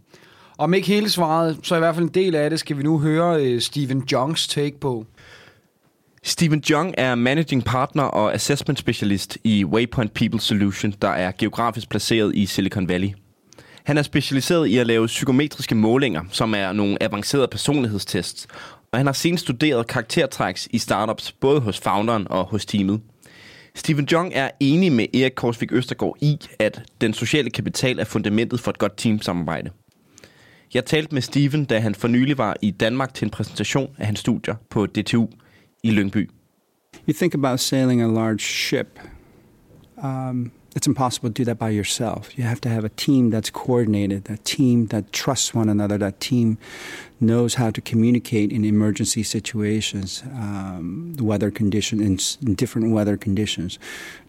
Om 0.59 0.75
ikke 0.75 0.89
hele 0.89 1.11
svaret, 1.11 1.59
så 1.63 1.77
i 1.77 1.79
hvert 1.79 1.95
fald 1.95 2.07
en 2.07 2.15
del 2.15 2.35
af 2.35 2.51
det, 2.51 2.61
skal 2.61 2.79
vi 2.79 2.83
nu 2.83 2.99
høre 2.99 3.43
øh, 3.43 3.61
Steven 3.61 4.03
Jungs 4.13 4.49
take 4.49 4.81
på. 4.81 5.07
Steven 6.23 6.63
Jung 6.71 6.95
er 6.99 7.15
managing 7.15 7.65
partner 7.65 8.03
og 8.03 8.35
assessment 8.35 8.79
specialist 8.79 9.39
i 9.45 9.65
Waypoint 9.65 10.15
People 10.15 10.41
Solution, 10.41 10.95
der 11.03 11.09
er 11.09 11.33
geografisk 11.39 11.89
placeret 11.89 12.35
i 12.35 12.47
Silicon 12.47 12.89
Valley. 12.89 13.11
Han 13.85 13.99
er 13.99 14.03
specialiseret 14.03 14.67
i 14.67 14.79
at 14.79 14.87
lave 14.87 15.07
psykometriske 15.07 15.75
målinger, 15.75 16.23
som 16.31 16.55
er 16.55 16.73
nogle 16.73 17.03
avancerede 17.03 17.49
personlighedstests, 17.49 18.47
og 18.93 18.99
han 18.99 19.07
har 19.07 19.13
senest 19.13 19.45
studeret 19.45 19.87
karaktertræks 19.87 20.69
i 20.71 20.79
startups, 20.79 21.33
både 21.33 21.61
hos 21.61 21.81
founderen 21.81 22.27
og 22.31 22.45
hos 22.45 22.67
teamet. 22.67 23.01
Stephen 23.79 24.07
Jung 24.13 24.33
er 24.35 24.51
enig 24.61 24.93
med 24.93 25.15
Erik 25.15 25.33
Korsvik 25.37 25.73
Østergaard 25.73 26.17
i, 26.21 26.39
at 26.59 26.83
den 27.01 27.13
sociale 27.13 27.51
kapital 27.51 27.99
er 27.99 28.05
fundamentet 28.05 28.61
for 28.61 28.71
et 28.71 28.79
godt 28.79 28.97
teamsamarbejde. 28.97 29.71
Jeg 30.75 30.85
talte 30.85 31.15
med 31.15 31.23
Steven, 31.23 31.65
da 31.65 31.79
han 31.79 31.95
for 31.95 32.09
nylig 32.09 32.39
var 32.39 32.57
i 32.63 32.71
Danmark 32.71 33.15
til 33.15 33.25
en 33.25 33.31
præsentation 33.31 33.91
af 33.99 34.07
hans 34.07 34.19
studier 34.19 34.55
på 34.71 34.87
DTU 34.87 35.29
i 35.83 35.91
Lyngby. 35.91 36.31
You 37.09 37.15
think 37.17 37.35
about 37.35 37.61
sailing 37.61 38.03
a 38.03 38.07
large 38.07 38.39
ship. 38.39 39.01
Um, 39.97 40.53
it's 40.77 40.87
impossible 40.87 41.31
to 41.31 41.33
do 41.33 41.45
that 41.45 41.59
by 41.59 41.71
yourself. 41.71 42.37
You 42.37 42.45
have 42.45 42.61
to 42.61 42.69
have 42.69 42.85
a 42.85 42.91
team 42.91 43.31
that's 43.31 43.51
coordinated, 43.51 44.29
a 44.31 44.37
team 44.39 44.87
that 44.89 45.13
trusts 45.13 45.55
one 45.55 45.69
another, 45.69 45.97
that 45.99 46.21
team 46.21 46.59
knows 47.21 47.55
how 47.55 47.71
to 47.71 47.81
communicate 47.81 48.53
in 48.53 48.65
emergency 48.65 49.23
situations, 49.23 50.23
um, 50.35 51.17
weather 51.19 51.51
conditions, 51.51 52.39
in, 52.41 52.49
in 52.49 52.55
different 52.55 52.93
weather 52.93 53.17
conditions, 53.17 53.79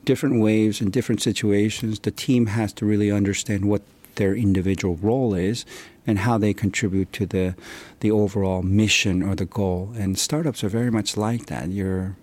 different 0.06 0.42
waves 0.42 0.82
in 0.82 0.90
different 0.90 1.22
situations. 1.22 2.00
The 2.00 2.12
team 2.12 2.48
has 2.48 2.74
to 2.74 2.86
really 2.86 3.12
understand 3.12 3.66
what 3.66 3.82
their 4.16 4.34
individual 4.34 4.96
role 4.98 5.34
is 5.34 5.66
and 6.08 6.20
how 6.20 6.38
they 6.38 6.54
contribute 6.54 7.14
to 7.14 7.26
the 7.26 7.56
the 8.00 8.12
overall 8.12 8.62
mission 8.64 9.22
or 9.22 9.36
the 9.36 9.46
goal. 9.46 9.94
And 9.96 10.18
startups 10.18 10.64
are 10.64 10.70
very 10.70 10.92
much 10.92 11.18
like 11.18 11.46
that. 11.48 11.70
You're, 11.70 12.16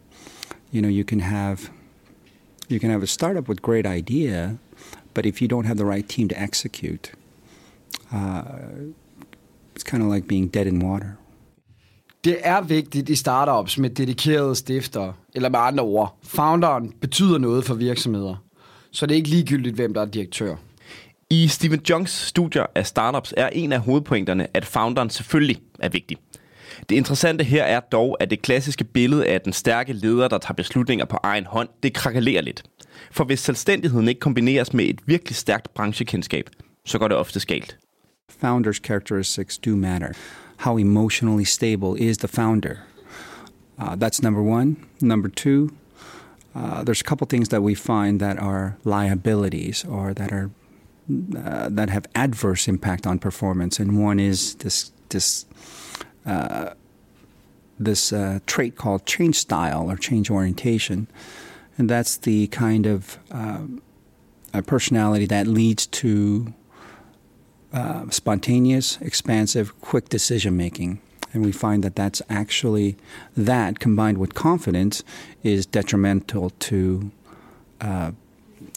you 0.73 0.83
know, 0.83 0.89
you 0.89 1.05
can 1.05 1.21
have 1.21 1.71
you 2.71 2.81
can 2.81 2.91
have 2.91 3.03
a 3.03 3.07
startup 3.07 3.49
with 3.49 3.63
great 3.63 3.87
idea, 3.87 4.57
but 5.15 5.27
if 5.27 5.43
you 5.43 5.49
don't 5.49 5.67
have 5.67 5.79
the 5.79 5.85
right 5.85 6.09
team 6.09 6.29
to 6.29 6.35
execute, 6.43 7.13
uh, 8.13 8.43
it's 9.75 9.85
kind 9.85 10.03
of 10.03 10.13
like 10.15 10.29
being 10.29 10.55
dead 10.55 10.67
in 10.67 10.83
water. 10.83 11.17
Det 12.25 12.39
er 12.43 12.61
vigtigt 12.61 13.09
i 13.09 13.15
startups 13.15 13.79
med 13.79 13.91
dedikerede 13.91 14.55
stifter, 14.55 15.13
eller 15.35 15.49
med 15.49 15.59
andre 15.59 15.85
ord, 15.85 16.19
founderen 16.23 16.93
betyder 17.01 17.39
noget 17.39 17.65
for 17.65 17.75
virksomheder. 17.75 18.37
Så 18.91 19.07
det 19.07 19.15
er 19.15 19.17
ikke 19.17 19.29
ligegyldigt, 19.29 19.75
hvem 19.75 19.95
der 19.95 20.01
er 20.01 20.07
direktør. 20.07 20.57
I 21.31 21.49
Stephen 21.49 21.81
Jungs 21.91 22.13
studier 22.13 22.67
af 22.75 22.87
startups 22.87 23.35
er 23.37 23.49
en 23.49 23.73
af 23.73 23.81
hovedpointerne, 23.81 24.47
at 24.55 24.65
founderen 24.65 25.11
selvfølgelig 25.11 25.63
er 25.79 25.89
vigtig. 25.89 26.17
Det 26.89 26.97
interessante 26.97 27.45
her 27.45 27.65
er 27.65 27.81
dog, 27.81 28.17
at 28.21 28.31
det 28.31 28.43
klassiske 28.43 28.85
billede 28.85 29.27
af 29.27 29.41
den 29.41 29.53
stærke 29.53 29.93
leder, 29.93 30.29
der 30.29 30.39
tager 30.39 30.55
beslutninger 30.55 31.05
på 31.05 31.19
egen 31.23 31.47
hånd, 31.47 31.69
det 31.83 31.95
krakelerer 31.95 32.43
lidt. 32.43 32.63
For 33.11 33.25
hvis 33.25 33.41
selvstændigheden 33.41 34.09
ikke 34.09 34.21
kombineres 34.21 34.73
med 34.73 34.85
et 34.85 35.01
virkelig 35.07 35.37
stærkt 35.37 35.75
branchekendskab, 35.75 36.51
så 36.85 36.99
går 36.99 37.09
det 37.09 37.17
ofte 37.17 37.41
galt. 37.47 37.79
Founders' 38.45 38.81
characteristics 38.85 39.59
do 39.59 39.71
matter. 39.71 40.09
How 40.57 40.79
emotionally 40.79 41.45
stable 41.45 41.99
is 41.99 42.19
the 42.19 42.29
founder? 42.29 42.77
Uh, 43.79 43.95
that's 43.95 44.23
number 44.23 44.41
one. 44.41 44.77
Number 45.01 45.29
two, 45.29 45.71
uh, 46.55 46.83
there's 46.83 47.01
a 47.01 47.09
couple 47.09 47.27
things 47.27 47.49
that 47.49 47.63
we 47.63 47.75
find 47.75 48.21
that 48.21 48.39
are 48.39 48.77
liabilities 48.85 49.85
or 49.85 50.15
that 50.15 50.33
are 50.33 50.51
uh, 51.09 51.69
that 51.77 51.91
have 51.91 52.07
adverse 52.15 52.69
impact 52.69 53.07
on 53.07 53.19
performance, 53.19 53.83
and 53.83 54.05
one 54.05 54.19
is 54.19 54.55
this 54.55 54.93
this 55.09 55.47
uh, 56.27 56.75
this 57.79 58.13
uh, 58.13 58.41
trait 58.47 58.77
called 58.77 59.07
change 59.07 59.37
style 59.37 59.91
or 59.91 59.97
change 59.97 60.31
orientation, 60.31 61.07
and 61.79 61.89
that's 61.89 62.17
the 62.17 62.47
kind 62.49 62.87
of 62.87 63.19
um, 63.31 63.83
personality 64.67 65.27
that 65.27 65.47
leads 65.47 65.87
to 65.87 66.53
uh, 67.73 68.09
spontaneous, 68.11 68.99
expansive, 69.01 69.79
quick 69.81 70.09
decision 70.09 70.57
making. 70.57 71.01
And 71.33 71.45
we 71.45 71.53
find 71.53 71.85
that 71.85 71.97
that's 71.97 72.23
actually 72.31 72.97
that 73.37 73.79
combined 73.79 74.19
with 74.19 74.35
confidence 74.35 75.03
is 75.43 75.67
detrimental 75.67 76.51
to 76.51 77.11
uh, 77.81 78.13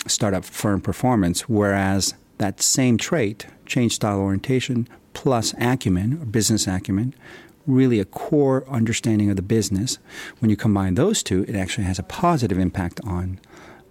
startup 0.08 0.44
firm 0.44 0.82
performance. 0.82 1.48
Whereas 1.48 2.16
that 2.38 2.62
same 2.62 2.98
trait, 2.98 3.46
change 3.66 3.96
style 3.96 4.20
orientation, 4.20 4.90
plus 5.14 5.54
acumen 5.58 6.20
or 6.22 6.26
business 6.26 6.68
acumen, 6.68 7.14
really 7.68 8.00
a 8.00 8.06
core 8.06 8.64
understanding 8.72 9.30
of 9.30 9.36
the 9.36 9.44
business. 9.44 10.00
When 10.40 10.50
you 10.50 10.58
combine 10.58 10.96
those 10.96 11.24
two, 11.24 11.46
it 11.48 11.56
actually 11.56 11.88
has 11.88 12.00
a 12.00 12.04
positive 12.04 12.62
impact 12.62 13.00
on 13.04 13.40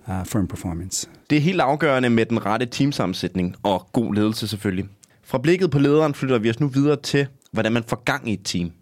uh, 0.09 0.25
firm 0.25 0.47
performance. 0.47 1.09
Det 1.31 1.37
er 1.39 1.41
helt 1.41 1.61
afgørende 1.61 2.11
med 2.11 2.27
den 2.27 2.47
rette 2.47 2.67
teamsammensætning 2.67 3.57
og 3.63 3.89
god 3.93 4.15
ledelse 4.15 4.49
selvfølgelig. 4.49 4.89
Fra 5.23 5.39
blikket 5.39 5.71
på 5.71 5.79
lederen 5.79 6.15
flytter 6.15 6.39
vi 6.39 6.51
os 6.51 6.61
nu 6.61 6.69
videre 6.69 6.97
til, 6.97 7.27
hvordan 7.53 7.73
man 7.73 7.85
får 7.87 8.03
gang 8.05 8.31
i 8.31 8.33
et 8.33 8.41
team. 8.45 8.73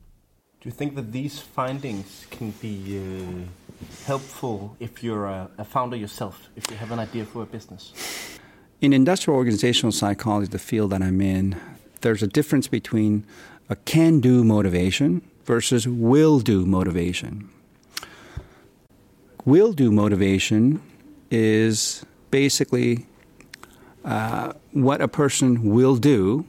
Do 0.64 0.70
you 0.70 0.76
think 0.76 0.92
that 0.92 1.12
these 1.12 1.44
findings 1.58 2.28
can 2.38 2.54
be 2.62 2.98
uh, 2.98 3.40
helpful 4.06 4.58
if 4.80 5.04
you're 5.04 5.26
a, 5.26 5.46
a 5.58 5.64
founder 5.64 5.96
yourself, 5.98 6.34
if 6.56 6.70
you 6.70 6.76
have 6.76 6.92
an 6.92 7.08
idea 7.08 7.24
for 7.24 7.42
a 7.42 7.44
business? 7.44 7.94
In 8.80 8.92
industrial 8.92 9.38
organizational 9.38 9.92
psychology, 9.92 10.50
the 10.50 10.58
field 10.58 10.90
that 10.90 11.00
I'm 11.00 11.20
in, 11.20 11.54
there's 12.00 12.22
a 12.22 12.26
difference 12.26 12.68
between 12.68 13.24
a 13.68 13.76
can 13.76 14.20
do 14.20 14.44
motivation 14.44 15.22
versus 15.44 15.86
will 15.88 16.40
do 16.40 16.66
motivation. 16.66 17.48
Will 19.44 19.72
do 19.72 19.92
motivation 19.92 20.82
is 21.30 22.04
basically 22.30 23.06
uh, 24.04 24.52
what 24.72 25.00
a 25.00 25.08
person 25.08 25.70
will 25.70 25.96
do 25.96 26.44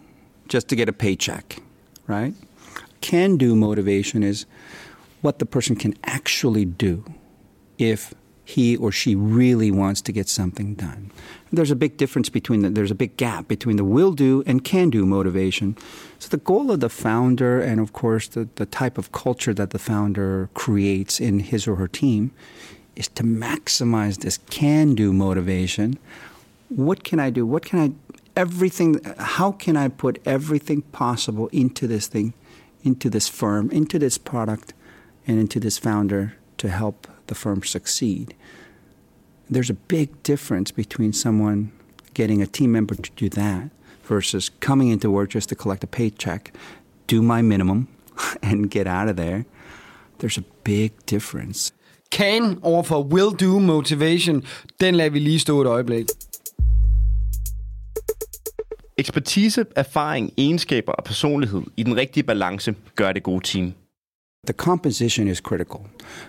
just 0.47 0.67
to 0.69 0.75
get 0.75 0.89
a 0.89 0.93
paycheck, 0.93 1.61
right? 2.07 2.33
Can 3.01 3.37
do 3.37 3.55
motivation 3.55 4.23
is 4.23 4.45
what 5.21 5.39
the 5.39 5.45
person 5.45 5.75
can 5.75 5.93
actually 6.03 6.65
do 6.65 7.03
if 7.77 8.13
he 8.47 8.77
or 8.77 8.93
she 8.93 9.13
really 9.13 9.71
wants 9.71 10.01
to 10.01 10.13
get 10.13 10.29
something 10.29 10.73
done. 10.73 11.11
There's 11.51 11.69
a 11.69 11.75
big 11.75 11.97
difference 11.97 12.29
between 12.29 12.61
the, 12.61 12.69
there's 12.69 12.91
a 12.91 12.95
big 12.95 13.17
gap 13.17 13.49
between 13.49 13.75
the 13.75 13.83
will 13.83 14.13
do 14.13 14.41
and 14.47 14.63
can 14.63 14.89
do 14.89 15.05
motivation. 15.05 15.75
So 16.17 16.29
the 16.29 16.37
goal 16.37 16.71
of 16.71 16.79
the 16.79 16.87
founder 16.87 17.59
and 17.59 17.81
of 17.81 17.91
course 17.91 18.29
the, 18.29 18.47
the 18.55 18.65
type 18.65 18.97
of 18.97 19.11
culture 19.11 19.53
that 19.55 19.71
the 19.71 19.79
founder 19.79 20.49
creates 20.53 21.19
in 21.19 21.41
his 21.41 21.67
or 21.67 21.75
her 21.75 21.89
team 21.89 22.31
is 22.95 23.09
to 23.09 23.23
maximize 23.23 24.19
this 24.19 24.37
can 24.49 24.95
do 24.95 25.11
motivation. 25.11 25.99
What 26.69 27.03
can 27.03 27.19
I 27.19 27.29
do? 27.31 27.45
What 27.45 27.65
can 27.65 27.79
I 27.79 27.91
everything 28.37 29.01
how 29.17 29.51
can 29.51 29.75
I 29.75 29.89
put 29.89 30.21
everything 30.25 30.83
possible 30.83 31.47
into 31.47 31.85
this 31.85 32.07
thing, 32.07 32.33
into 32.81 33.09
this 33.09 33.27
firm, 33.27 33.69
into 33.71 33.99
this 33.99 34.17
product 34.17 34.73
and 35.27 35.37
into 35.37 35.59
this 35.59 35.77
founder 35.77 36.37
to 36.59 36.69
help 36.69 37.07
the 37.27 37.35
firm 37.35 37.63
succeed. 37.63 38.35
There's 39.49 39.69
a 39.69 39.73
big 39.73 40.23
difference 40.23 40.71
between 40.71 41.13
someone 41.13 41.71
getting 42.13 42.41
a 42.41 42.47
team 42.47 42.71
member 42.71 42.95
to 42.95 43.11
do 43.15 43.29
that 43.29 43.69
versus 44.03 44.49
coming 44.59 44.89
into 44.89 45.09
work 45.11 45.29
just 45.29 45.49
to 45.49 45.55
collect 45.55 45.83
a 45.83 45.87
paycheck, 45.87 46.53
do 47.07 47.21
my 47.21 47.41
minimum, 47.41 47.87
and 48.41 48.71
get 48.71 48.87
out 48.87 49.07
of 49.07 49.15
there. 49.15 49.45
There's 50.19 50.37
a 50.37 50.43
big 50.63 50.91
difference. 51.05 51.71
Can 52.09 52.59
over 52.63 52.99
will 52.99 53.31
do 53.31 53.59
motivation, 53.59 54.43
den 54.79 54.95
lader 54.95 55.09
vi 55.09 55.19
lige 55.19 55.39
stå 55.39 55.61
et 55.61 55.67
øjeblik. 55.67 56.05
Ekspertise, 58.97 59.65
erfaring, 59.75 60.31
egenskaber 60.37 60.91
og 60.91 61.03
personlighed 61.03 61.61
i 61.77 61.83
den 61.83 61.95
rigtige 61.97 62.23
balance 62.23 62.75
gør 62.95 63.11
det 63.11 63.23
gode 63.23 63.43
team. 63.43 63.73
The 64.47 64.53
composition 64.53 65.27
is 65.27 65.41
critical. 65.41 65.85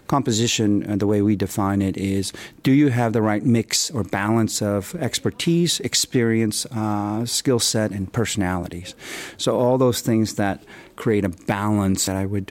Composition, 0.09 0.91
uh, 0.91 0.97
the 0.97 1.07
way 1.07 1.23
we 1.23 1.37
define 1.37 1.81
it, 1.81 1.97
is 1.97 2.33
do 2.65 2.73
you 2.73 2.89
have 2.89 3.13
the 3.13 3.23
right 3.23 3.45
mix 3.45 3.93
or 3.93 4.03
balance 4.03 4.61
of 4.61 4.93
expertise, 4.97 5.79
experience, 5.81 6.67
uh, 6.67 7.25
skill 7.25 7.61
set, 7.61 7.93
and 7.93 8.13
personalities? 8.13 8.97
So, 9.37 9.57
all 9.57 9.79
those 9.79 10.01
things 10.01 10.35
that 10.35 10.65
create 10.97 11.25
a 11.25 11.29
balance 11.29 12.07
that 12.07 12.17
I 12.17 12.27
would, 12.27 12.51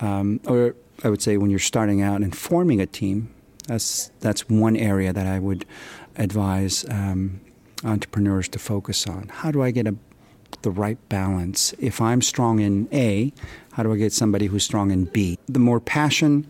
um, 0.00 0.40
or 0.48 0.74
I 1.04 1.10
would 1.10 1.22
say 1.22 1.36
when 1.36 1.50
you're 1.50 1.60
starting 1.60 2.02
out 2.02 2.20
and 2.20 2.36
forming 2.36 2.80
a 2.80 2.86
team, 2.86 3.32
that's, 3.68 4.10
that's 4.18 4.48
one 4.48 4.76
area 4.76 5.12
that 5.12 5.28
I 5.28 5.38
would 5.38 5.64
advise 6.16 6.84
um, 6.90 7.40
entrepreneurs 7.84 8.48
to 8.48 8.58
focus 8.58 9.06
on. 9.06 9.28
How 9.28 9.52
do 9.52 9.62
I 9.62 9.70
get 9.70 9.86
a 9.86 9.94
the 10.62 10.70
right 10.70 10.98
balance. 11.08 11.74
If 11.78 12.00
I'm 12.00 12.22
strong 12.22 12.60
in 12.60 12.88
A, 12.92 13.32
how 13.72 13.82
do 13.82 13.92
I 13.92 13.96
get 13.96 14.12
somebody 14.12 14.46
who's 14.46 14.64
strong 14.64 14.90
in 14.90 15.06
B? 15.06 15.38
The 15.48 15.58
more 15.58 15.80
passion 15.80 16.46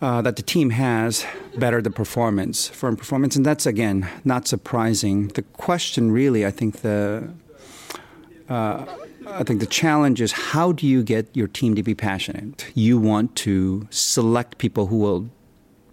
uh, 0.00 0.22
that 0.22 0.36
the 0.36 0.42
team 0.42 0.70
has, 0.70 1.26
better 1.56 1.82
the 1.82 1.90
performance, 1.90 2.68
firm 2.68 2.96
performance, 2.96 3.36
and 3.36 3.44
that's 3.44 3.66
again 3.66 4.08
not 4.24 4.48
surprising. 4.48 5.28
The 5.28 5.42
question, 5.42 6.10
really, 6.10 6.46
I 6.46 6.50
think 6.50 6.80
the 6.80 7.30
uh, 8.48 8.86
I 9.26 9.44
think 9.44 9.60
the 9.60 9.66
challenge 9.66 10.20
is 10.20 10.32
how 10.32 10.72
do 10.72 10.86
you 10.86 11.02
get 11.02 11.28
your 11.34 11.46
team 11.46 11.74
to 11.74 11.82
be 11.82 11.94
passionate? 11.94 12.66
You 12.74 12.98
want 12.98 13.36
to 13.36 13.86
select 13.90 14.58
people 14.58 14.86
who 14.86 14.96
will 14.96 15.28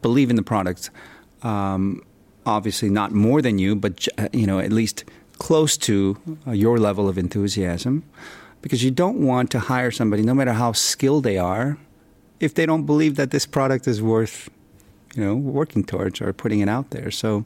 believe 0.01 0.29
in 0.29 0.37
the 0.37 0.43
product. 0.43 0.89
Um, 1.43 2.01
obviously, 2.45 2.89
not 2.89 3.11
more 3.11 3.41
than 3.41 3.59
you, 3.59 3.75
but 3.75 4.07
you 4.31 4.47
know 4.47 4.59
at 4.59 4.71
least 4.71 5.03
close 5.39 5.77
to 5.77 6.17
uh, 6.47 6.51
your 6.51 6.77
level 6.77 7.07
of 7.07 7.17
enthusiasm 7.17 8.03
because 8.61 8.83
you 8.83 8.91
don't 8.91 9.19
want 9.19 9.51
to 9.51 9.59
hire 9.59 9.91
somebody, 9.91 10.23
no 10.23 10.33
matter 10.33 10.53
how 10.53 10.71
skilled 10.73 11.23
they 11.23 11.37
are, 11.37 11.77
if 12.39 12.53
they 12.53 12.65
don't 12.65 12.85
believe 12.85 13.15
that 13.15 13.31
this 13.31 13.45
product 13.45 13.87
is 13.87 14.01
worth, 14.01 14.49
you 15.15 15.23
know, 15.23 15.35
working 15.35 15.83
towards 15.83 16.21
or 16.21 16.33
putting 16.33 16.59
it 16.59 16.69
out 16.69 16.89
there. 16.89 17.11
So 17.11 17.45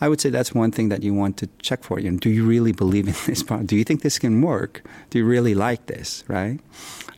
I 0.00 0.08
would 0.08 0.20
say 0.20 0.30
that's 0.30 0.54
one 0.54 0.70
thing 0.70 0.88
that 0.90 1.02
you 1.02 1.14
want 1.14 1.36
to 1.38 1.48
check 1.62 1.84
for. 1.84 1.98
You 2.00 2.10
know, 2.10 2.18
do 2.18 2.30
you 2.30 2.44
really 2.44 2.72
believe 2.72 3.08
in 3.08 3.14
this 3.26 3.42
product? 3.42 3.68
Do 3.68 3.76
you 3.76 3.84
think 3.84 4.02
this 4.02 4.18
can 4.18 4.42
work? 4.42 4.82
Do 5.10 5.18
you 5.18 5.26
really 5.26 5.54
like 5.54 5.86
this, 5.86 6.24
right? 6.28 6.60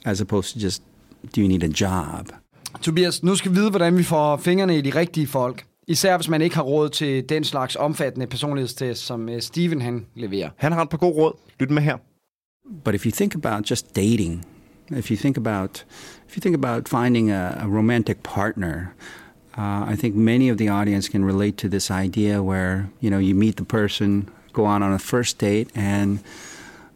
As 0.04 0.20
opposed 0.20 0.52
to 0.52 0.58
just, 0.58 0.82
do 1.32 1.40
you 1.40 1.48
need 1.48 1.62
a 1.62 1.68
job? 1.68 2.32
Tobias, 2.80 3.22
nu 3.22 3.34
skal 3.36 3.50
vi 3.52 3.58
vide, 3.60 3.70
hvordan 3.70 3.96
vi 3.96 4.02
får 4.02 4.36
fingrene 4.36 4.78
i 4.78 4.80
de 4.80 4.90
rigtige 4.90 5.26
folk. 5.26 5.64
Især 5.88 6.16
hvis 6.16 6.28
man 6.28 6.42
ikke 6.42 6.56
har 6.56 6.62
råd 6.62 6.88
til 6.88 7.28
den 7.28 7.44
slags 7.44 7.76
omfattende 7.76 8.26
personlighedstest, 8.26 9.06
som 9.06 9.28
øh, 9.28 9.40
Steven 9.40 9.82
han 9.82 10.06
leverer. 10.14 10.50
Han 10.56 10.72
har 10.72 10.82
et 10.82 10.88
par 10.88 10.96
gode 10.96 11.12
råd. 11.12 11.32
Lyt 11.60 11.70
med 11.70 11.82
her. 11.82 11.96
But 12.84 12.94
if 12.94 13.06
you 13.06 13.10
think 13.10 13.34
about 13.34 13.70
just 13.70 13.96
dating, 13.96 14.44
if 14.90 15.10
you 15.10 15.16
think 15.16 15.36
about 15.36 15.84
if 16.28 16.36
you 16.36 16.40
think 16.40 16.54
about 16.54 16.88
finding 16.88 17.30
a, 17.30 17.48
a 17.60 17.66
romantic 17.66 18.16
partner, 18.22 18.74
uh, 19.58 19.92
I 19.92 19.96
think 19.96 20.14
many 20.14 20.50
of 20.50 20.58
the 20.58 20.68
audience 20.68 21.08
can 21.08 21.24
relate 21.24 21.56
to 21.56 21.68
this 21.68 21.90
idea 21.90 22.42
where 22.42 22.90
you 23.00 23.10
know 23.10 23.18
you 23.18 23.34
meet 23.34 23.56
the 23.56 23.64
person, 23.64 24.28
go 24.52 24.64
on 24.64 24.82
on 24.82 24.92
a 24.92 24.98
first 24.98 25.38
date, 25.38 25.68
and 25.74 26.18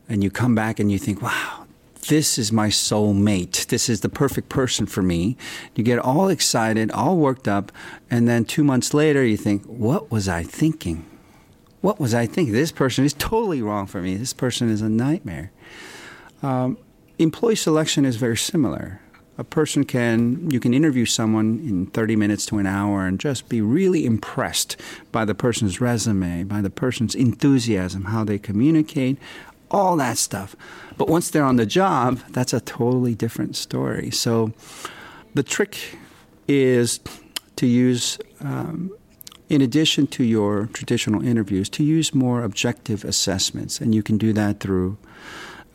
and 0.08 0.22
you 0.22 0.30
come 0.30 0.54
back 0.54 0.80
and 0.80 0.92
you 0.92 0.98
think, 0.98 1.22
wow, 1.22 1.61
this 2.08 2.38
is 2.38 2.52
my 2.52 2.68
soulmate. 2.68 3.66
This 3.66 3.88
is 3.88 4.00
the 4.00 4.08
perfect 4.08 4.48
person 4.48 4.86
for 4.86 5.02
me. 5.02 5.36
You 5.74 5.84
get 5.84 5.98
all 5.98 6.28
excited, 6.28 6.90
all 6.90 7.16
worked 7.16 7.46
up, 7.46 7.70
and 8.10 8.28
then 8.28 8.44
two 8.44 8.64
months 8.64 8.92
later 8.92 9.24
you 9.24 9.36
think, 9.36 9.64
what 9.66 10.10
was 10.10 10.28
I 10.28 10.42
thinking? 10.42 11.06
What 11.80 12.00
was 12.00 12.14
I 12.14 12.26
thinking? 12.26 12.54
This 12.54 12.72
person 12.72 13.04
is 13.04 13.12
totally 13.14 13.62
wrong 13.62 13.86
for 13.86 14.00
me. 14.00 14.16
This 14.16 14.32
person 14.32 14.68
is 14.68 14.82
a 14.82 14.88
nightmare. 14.88 15.52
Um, 16.42 16.78
employee 17.18 17.56
selection 17.56 18.04
is 18.04 18.16
very 18.16 18.36
similar. 18.36 19.00
A 19.38 19.44
person 19.44 19.84
can, 19.84 20.50
you 20.50 20.60
can 20.60 20.74
interview 20.74 21.06
someone 21.06 21.58
in 21.60 21.86
30 21.86 22.16
minutes 22.16 22.46
to 22.46 22.58
an 22.58 22.66
hour 22.66 23.06
and 23.06 23.18
just 23.18 23.48
be 23.48 23.60
really 23.60 24.04
impressed 24.04 24.76
by 25.10 25.24
the 25.24 25.34
person's 25.34 25.80
resume, 25.80 26.44
by 26.44 26.60
the 26.60 26.70
person's 26.70 27.14
enthusiasm, 27.14 28.04
how 28.06 28.24
they 28.24 28.38
communicate, 28.38 29.18
all 29.72 29.96
that 29.96 30.18
stuff. 30.18 30.54
But 30.96 31.08
once 31.08 31.30
they're 31.30 31.44
on 31.44 31.56
the 31.56 31.66
job, 31.66 32.20
that's 32.30 32.52
a 32.52 32.60
totally 32.60 33.14
different 33.14 33.56
story. 33.56 34.10
So 34.10 34.52
the 35.34 35.42
trick 35.42 35.98
is 36.46 37.00
to 37.56 37.66
use, 37.66 38.18
um, 38.40 38.94
in 39.48 39.62
addition 39.62 40.06
to 40.08 40.24
your 40.24 40.66
traditional 40.66 41.24
interviews, 41.26 41.68
to 41.70 41.82
use 41.82 42.14
more 42.14 42.42
objective 42.44 43.04
assessments. 43.04 43.80
And 43.80 43.94
you 43.94 44.02
can 44.02 44.18
do 44.18 44.32
that 44.34 44.60
through 44.60 44.98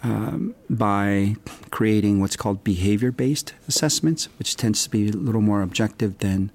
um, 0.03 0.53
by 0.69 1.35
creating 1.71 2.21
what's 2.21 2.35
called 2.35 2.63
behavior 2.63 3.11
based 3.11 3.53
assessments, 3.67 4.29
which 4.37 4.55
tends 4.55 4.83
to 4.83 4.89
be 4.89 5.09
a 5.09 5.11
little 5.11 5.41
more 5.41 5.63
objective 5.63 6.19
than 6.19 6.51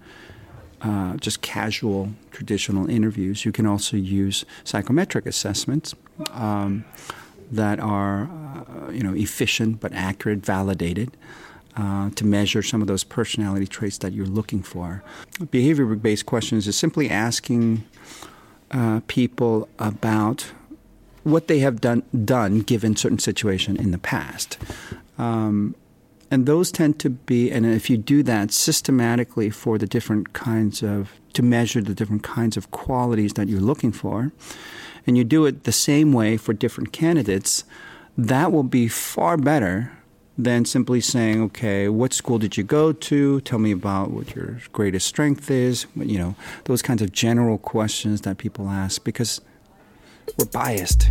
uh, 0.80 1.16
just 1.16 1.42
casual 1.42 2.12
traditional 2.30 2.88
interviews. 2.88 3.44
You 3.44 3.52
can 3.52 3.66
also 3.66 3.96
use 3.96 4.44
psychometric 4.64 5.26
assessments 5.26 5.94
um, 6.30 6.84
that 7.52 7.78
are, 7.80 8.28
uh, 8.28 8.90
you 8.90 9.02
know, 9.02 9.14
efficient 9.14 9.80
but 9.80 9.92
accurate, 9.92 10.44
validated. 10.44 11.16
Uh, 11.74 12.10
to 12.10 12.26
measure 12.26 12.62
some 12.62 12.82
of 12.82 12.86
those 12.86 13.02
personality 13.02 13.66
traits 13.66 13.96
that 13.96 14.12
you're 14.12 14.26
looking 14.26 14.62
for. 14.62 15.02
Behavior 15.50 15.86
based 15.94 16.26
questions 16.26 16.68
is 16.68 16.76
simply 16.76 17.08
asking 17.08 17.82
uh, 18.72 19.00
people 19.06 19.70
about 19.78 20.52
what 21.22 21.48
they 21.48 21.60
have 21.60 21.80
done 21.80 22.02
done 22.24 22.60
given 22.60 22.94
certain 22.94 23.18
situation 23.18 23.78
in 23.78 23.90
the 23.90 23.96
past. 23.96 24.58
Um, 25.16 25.74
and 26.30 26.46
those 26.46 26.72
tend 26.72 26.98
to 27.00 27.10
be, 27.10 27.50
and 27.50 27.66
if 27.66 27.90
you 27.90 27.98
do 27.98 28.22
that 28.22 28.52
systematically 28.52 29.50
for 29.50 29.76
the 29.76 29.86
different 29.86 30.32
kinds 30.32 30.82
of, 30.82 31.12
to 31.34 31.42
measure 31.42 31.82
the 31.82 31.94
different 31.94 32.22
kinds 32.22 32.56
of 32.56 32.70
qualities 32.70 33.34
that 33.34 33.48
you're 33.48 33.60
looking 33.60 33.92
for, 33.92 34.32
and 35.06 35.16
you 35.16 35.24
do 35.24 35.46
it 35.46 35.64
the 35.64 35.72
same 35.72 36.12
way 36.12 36.36
for 36.36 36.52
different 36.52 36.92
candidates, 36.92 37.64
that 38.16 38.52
will 38.52 38.62
be 38.62 38.88
far 38.88 39.36
better 39.36 39.90
than 40.38 40.64
simply 40.64 41.00
saying, 41.00 41.42
okay, 41.42 41.88
what 41.88 42.12
school 42.12 42.38
did 42.38 42.56
you 42.56 42.64
go 42.64 42.92
to? 42.92 43.40
Tell 43.40 43.58
me 43.58 43.72
about 43.72 44.10
what 44.10 44.34
your 44.34 44.58
greatest 44.72 45.06
strength 45.06 45.50
is. 45.50 45.86
You 45.94 46.18
know, 46.18 46.34
those 46.64 46.82
kinds 46.82 47.02
of 47.02 47.12
general 47.12 47.58
questions 47.58 48.22
that 48.22 48.38
people 48.38 48.68
ask 48.68 49.04
because 49.04 49.40
we're 50.38 50.46
biased. 50.46 51.10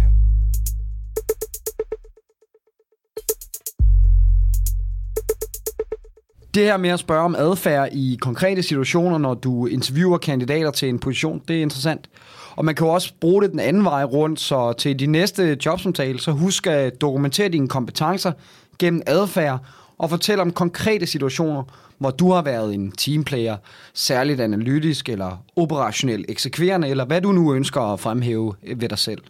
Det 6.53 6.63
her 6.65 6.77
med 6.77 6.89
at 6.89 6.99
spørge 6.99 7.23
om 7.23 7.35
adfærd 7.35 7.89
i 7.91 8.17
konkrete 8.21 8.63
situationer, 8.63 9.17
når 9.17 9.33
du 9.33 9.65
interviewer 9.67 10.17
kandidater 10.17 10.71
til 10.71 10.89
en 10.89 10.99
position, 10.99 11.41
det 11.47 11.57
er 11.57 11.61
interessant. 11.61 12.09
Og 12.55 12.65
man 12.65 12.75
kan 12.75 12.87
jo 12.87 12.93
også 12.93 13.13
bruge 13.21 13.43
det 13.43 13.51
den 13.51 13.59
anden 13.59 13.83
vej 13.83 14.03
rundt, 14.03 14.39
så 14.39 14.73
til 14.73 14.99
de 14.99 15.05
næste 15.05 15.57
jobsamtale, 15.65 16.19
så 16.19 16.31
husk 16.31 16.67
at 16.67 17.01
dokumentere 17.01 17.49
dine 17.49 17.67
kompetencer 17.67 18.31
gennem 18.79 19.01
adfærd 19.07 19.59
og 19.97 20.09
fortælle 20.09 20.41
om 20.41 20.51
konkrete 20.51 21.05
situationer, 21.05 21.63
hvor 21.97 22.11
du 22.11 22.31
har 22.31 22.41
været 22.41 22.73
en 22.73 22.91
teamplayer, 22.91 23.57
særligt 23.93 24.41
analytisk 24.41 25.09
eller 25.09 25.43
operationelt 25.55 26.25
eksekverende, 26.29 26.87
eller 26.87 27.05
hvad 27.05 27.21
du 27.21 27.31
nu 27.31 27.53
ønsker 27.53 27.81
at 27.81 27.99
fremhæve 27.99 28.53
ved 28.75 28.89
dig 28.89 28.97
selv. 28.97 29.21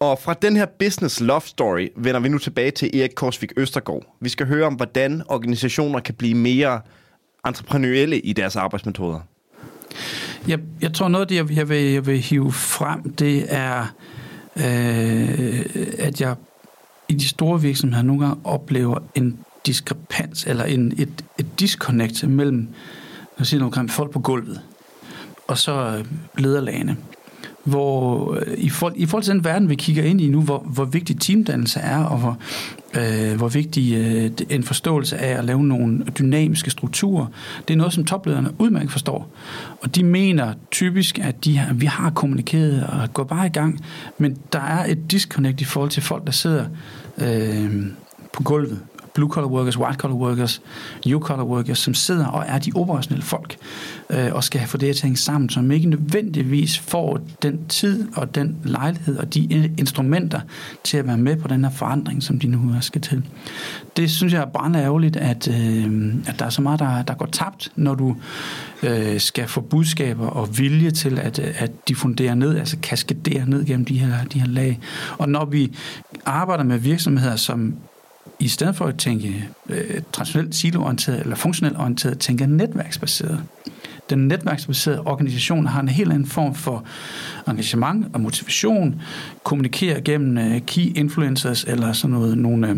Og 0.00 0.18
fra 0.18 0.34
den 0.34 0.56
her 0.56 0.66
business 0.78 1.20
love 1.20 1.40
story 1.40 1.88
vender 1.96 2.20
vi 2.20 2.28
nu 2.28 2.38
tilbage 2.38 2.70
til 2.70 3.00
Erik 3.00 3.10
Korsvik 3.16 3.52
Østergaard. 3.56 4.02
Vi 4.20 4.28
skal 4.28 4.46
høre 4.46 4.66
om, 4.66 4.74
hvordan 4.74 5.22
organisationer 5.28 6.00
kan 6.00 6.14
blive 6.14 6.34
mere 6.34 6.80
entreprenørielle 7.46 8.18
i 8.20 8.32
deres 8.32 8.56
arbejdsmetoder. 8.56 9.20
Jeg, 10.48 10.58
jeg 10.80 10.92
tror 10.92 11.08
noget 11.08 11.24
af 11.24 11.28
det, 11.28 11.36
jeg, 11.36 11.56
jeg, 11.56 11.68
vil, 11.68 11.82
jeg 11.82 12.06
vil 12.06 12.18
hive 12.18 12.52
frem, 12.52 13.12
det 13.12 13.44
er, 13.48 13.94
øh, 14.56 15.66
at 15.98 16.20
jeg 16.20 16.36
i 17.08 17.14
de 17.14 17.28
store 17.28 17.60
virksomheder 17.60 18.02
nogle 18.02 18.26
gange 18.26 18.40
oplever 18.44 18.98
en 19.14 19.38
diskrepans, 19.66 20.46
eller 20.46 20.64
en, 20.64 20.92
et, 20.98 21.24
et 21.38 21.60
disconnect 21.60 22.28
mellem 22.28 22.68
jeg 23.40 23.46
siger 23.46 23.60
noget, 23.60 23.90
folk 23.90 24.10
på 24.10 24.20
gulvet, 24.20 24.60
og 25.48 25.58
så 25.58 25.72
øh, 25.72 26.04
lederlagene. 26.38 26.96
Hvor 27.64 28.34
øh, 28.34 28.58
i, 28.58 28.68
for, 28.68 28.92
i 28.96 29.06
forhold 29.06 29.24
til 29.24 29.34
den 29.34 29.44
verden, 29.44 29.68
vi 29.68 29.74
kigger 29.74 30.02
ind 30.02 30.20
i 30.20 30.28
nu, 30.28 30.42
hvor, 30.42 30.58
hvor 30.58 30.84
vigtig 30.84 31.20
teamdannelse 31.20 31.80
er, 31.80 32.04
og 32.04 32.18
hvor, 32.18 32.38
øh, 32.96 33.36
hvor 33.36 33.48
vigtig 33.48 33.94
øh, 33.94 34.30
en 34.50 34.62
forståelse 34.62 35.18
af 35.18 35.38
at 35.38 35.44
lave 35.44 35.64
nogle 35.64 36.04
dynamiske 36.18 36.70
strukturer, 36.70 37.26
det 37.68 37.74
er 37.74 37.78
noget, 37.78 37.92
som 37.92 38.04
toplederne 38.04 38.50
udmærket 38.58 38.90
forstår. 38.90 39.30
Og 39.82 39.94
de 39.94 40.04
mener 40.04 40.54
typisk, 40.70 41.18
at 41.18 41.44
de 41.44 41.56
har, 41.58 41.74
vi 41.74 41.86
har 41.86 42.10
kommunikeret 42.10 42.86
og 42.86 43.14
går 43.14 43.24
bare 43.24 43.46
i 43.46 43.50
gang, 43.50 43.84
men 44.18 44.36
der 44.52 44.60
er 44.60 44.84
et 44.84 45.10
disconnect 45.10 45.60
i 45.60 45.64
forhold 45.64 45.90
til 45.90 46.02
folk, 46.02 46.26
der 46.26 46.32
sidder 46.32 46.64
øh, 47.18 47.86
på 48.32 48.42
gulvet 48.42 48.80
blue-collar 49.14 49.48
workers, 49.48 49.78
white-collar 49.78 50.16
workers, 50.16 50.62
you-collar 51.06 51.44
workers, 51.44 51.78
som 51.78 51.94
sidder 51.94 52.26
og 52.26 52.44
er 52.46 52.58
de 52.58 52.72
operationelle 52.74 53.24
folk, 53.24 53.56
øh, 54.10 54.28
og 54.32 54.44
skal 54.44 54.60
få 54.66 54.76
det 54.76 54.96
til 54.96 55.00
at 55.00 55.02
hænge 55.02 55.16
sammen, 55.16 55.50
som 55.50 55.70
ikke 55.70 55.88
nødvendigvis 55.88 56.78
får 56.78 57.20
den 57.42 57.66
tid 57.68 58.08
og 58.16 58.34
den 58.34 58.56
lejlighed 58.64 59.16
og 59.16 59.34
de 59.34 59.70
instrumenter 59.78 60.40
til 60.84 60.96
at 60.96 61.06
være 61.06 61.18
med 61.18 61.36
på 61.36 61.48
den 61.48 61.64
her 61.64 61.70
forandring, 61.70 62.22
som 62.22 62.38
de 62.38 62.46
nu 62.46 62.74
skal 62.80 63.00
til. 63.00 63.22
Det 63.96 64.10
synes 64.10 64.32
jeg 64.32 64.42
er 64.42 64.46
brændende 64.46 64.84
ærgerligt, 64.84 65.16
at, 65.16 65.48
øh, 65.48 66.14
at 66.26 66.38
der 66.38 66.44
er 66.44 66.50
så 66.50 66.62
meget, 66.62 66.80
der, 66.80 67.02
der 67.02 67.14
går 67.14 67.26
tabt, 67.26 67.72
når 67.76 67.94
du 67.94 68.16
øh, 68.82 69.20
skal 69.20 69.48
få 69.48 69.60
budskaber 69.60 70.26
og 70.26 70.58
vilje 70.58 70.90
til 70.90 71.18
at, 71.18 71.38
at 71.38 71.88
diffundere 71.88 72.36
ned, 72.36 72.56
altså 72.56 72.76
kaskadere 72.82 73.46
ned 73.46 73.64
gennem 73.64 73.84
de 73.84 73.98
her, 73.98 74.24
de 74.24 74.40
her 74.40 74.46
lag. 74.46 74.78
Og 75.18 75.28
når 75.28 75.44
vi 75.44 75.76
arbejder 76.26 76.64
med 76.64 76.78
virksomheder, 76.78 77.36
som 77.36 77.74
i 78.40 78.48
stedet 78.48 78.76
for 78.76 78.84
at 78.84 78.98
tænke 78.98 79.48
øh, 79.68 80.02
traditionelt 80.12 80.54
siloorienteret 80.54 81.20
eller 81.20 81.36
funktionelt 81.36 81.76
orienteret, 81.76 82.18
tænker 82.18 82.46
netværksbaseret. 82.46 83.42
Den 84.10 84.28
netværksbaserede 84.28 85.00
organisation 85.00 85.66
har 85.66 85.80
en 85.80 85.88
helt 85.88 86.12
anden 86.12 86.26
form 86.26 86.54
for 86.54 86.84
engagement 87.48 88.06
og 88.14 88.20
motivation, 88.20 89.02
kommunikerer 89.44 90.00
gennem 90.00 90.38
øh, 90.38 90.60
key 90.60 90.96
influencers 90.96 91.64
eller 91.64 91.92
sådan 91.92 92.16
noget, 92.16 92.38
nogle, 92.38 92.68
øh, 92.68 92.76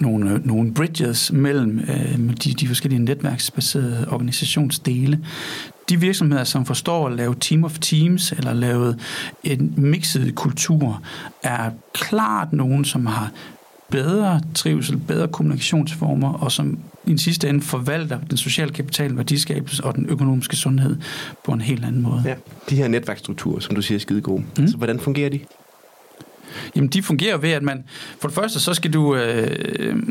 nogle, 0.00 0.30
øh, 0.30 0.46
nogle 0.46 0.74
bridges 0.74 1.32
mellem 1.32 1.78
øh, 1.78 2.18
de, 2.44 2.52
de 2.52 2.68
forskellige 2.68 3.04
netværksbaserede 3.04 4.06
organisationsdele. 4.10 5.24
De 5.88 6.00
virksomheder, 6.00 6.44
som 6.44 6.66
forstår 6.66 7.06
at 7.06 7.16
lave 7.16 7.34
team 7.40 7.64
of 7.64 7.78
teams 7.78 8.32
eller 8.32 8.52
lave 8.52 8.94
en 9.44 9.74
mixet 9.76 10.34
kultur, 10.34 11.02
er 11.42 11.70
klart 11.92 12.52
nogen, 12.52 12.84
som 12.84 13.06
har 13.06 13.30
bedre 13.90 14.40
trivsel, 14.54 14.96
bedre 14.96 15.28
kommunikationsformer, 15.28 16.32
og 16.32 16.52
som 16.52 16.78
i 17.06 17.10
en 17.10 17.18
sidste 17.18 17.48
ende 17.48 17.60
forvalter 17.60 18.18
den 18.30 18.36
sociale 18.36 18.72
kapital, 18.72 19.16
værdiskabelse 19.16 19.84
og 19.84 19.94
den 19.94 20.06
økonomiske 20.06 20.56
sundhed 20.56 20.96
på 21.44 21.52
en 21.52 21.60
helt 21.60 21.84
anden 21.84 22.02
måde. 22.02 22.22
Ja, 22.26 22.34
de 22.70 22.76
her 22.76 22.88
netværksstrukturer, 22.88 23.60
som 23.60 23.74
du 23.74 23.82
siger, 23.82 23.98
er 23.98 24.00
skide 24.00 24.20
gode. 24.20 24.40
Mm. 24.40 24.62
Altså, 24.62 24.76
hvordan 24.76 25.00
fungerer 25.00 25.30
de? 25.30 25.40
Jamen, 26.76 26.88
de 26.88 27.02
fungerer 27.02 27.36
ved, 27.36 27.50
at 27.50 27.62
man... 27.62 27.84
For 28.20 28.28
det 28.28 28.34
første, 28.34 28.60
så 28.60 28.74
skal 28.74 28.92
du, 28.92 29.16
øh, 29.16 30.02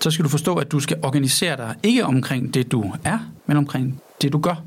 så 0.00 0.10
skal 0.10 0.24
du 0.24 0.28
forstå, 0.28 0.54
at 0.54 0.72
du 0.72 0.80
skal 0.80 0.96
organisere 1.02 1.56
dig 1.56 1.74
ikke 1.82 2.04
omkring 2.04 2.54
det, 2.54 2.72
du 2.72 2.92
er, 3.04 3.18
men 3.46 3.56
omkring 3.56 4.00
det, 4.22 4.32
du 4.32 4.38
gør. 4.38 4.62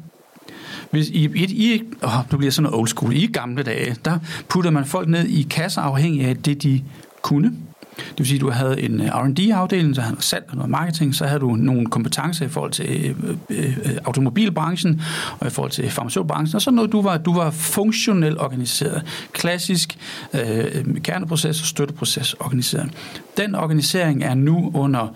Hvis 0.91 1.09
I, 1.09 1.29
I, 1.35 1.73
I 1.73 1.81
oh, 2.01 2.11
nu 2.31 2.37
bliver 2.37 2.51
sådan 2.51 2.63
noget 2.63 2.79
old 2.79 2.87
school. 2.87 3.13
I 3.13 3.25
gamle 3.25 3.63
dage, 3.63 3.95
der 4.05 4.19
putter 4.49 4.71
man 4.71 4.85
folk 4.85 5.09
ned 5.09 5.27
i 5.27 5.41
kasser 5.41 5.81
afhængig 5.81 6.25
af 6.25 6.37
det, 6.37 6.63
de 6.63 6.83
kunne. 7.21 7.53
Det 7.97 8.17
vil 8.17 8.27
sige, 8.27 8.37
at 8.37 8.41
du 8.41 8.49
havde 8.49 8.81
en 8.81 9.01
øh, 9.01 9.07
R&D-afdeling, 9.07 9.95
så 9.95 10.01
havde 10.01 10.15
du 10.15 10.21
salg 10.21 10.45
og 10.49 10.55
noget 10.55 10.69
marketing, 10.69 11.15
så 11.15 11.25
havde 11.25 11.39
du 11.39 11.55
nogle 11.55 11.85
kompetencer 11.85 12.45
i 12.45 12.49
forhold 12.49 12.71
til 12.71 13.15
øh, 13.23 13.35
øh, 13.49 13.97
automobilbranchen 14.05 15.01
og 15.39 15.47
i 15.47 15.49
forhold 15.49 15.71
til 15.71 15.89
farmaceutbranchen, 15.89 16.55
og 16.55 16.61
så 16.61 16.71
noget, 16.71 16.91
du 16.91 17.01
var, 17.01 17.17
du 17.17 17.33
var 17.33 17.51
funktionelt 17.51 18.37
organiseret. 18.37 19.03
Klassisk 19.31 19.97
øh, 20.33 21.01
kerneproces 21.03 21.61
og 21.61 21.67
støtteproces 21.67 22.33
organiseret. 22.33 22.89
Den 23.37 23.55
organisering 23.55 24.23
er 24.23 24.33
nu 24.33 24.71
under, 24.73 25.15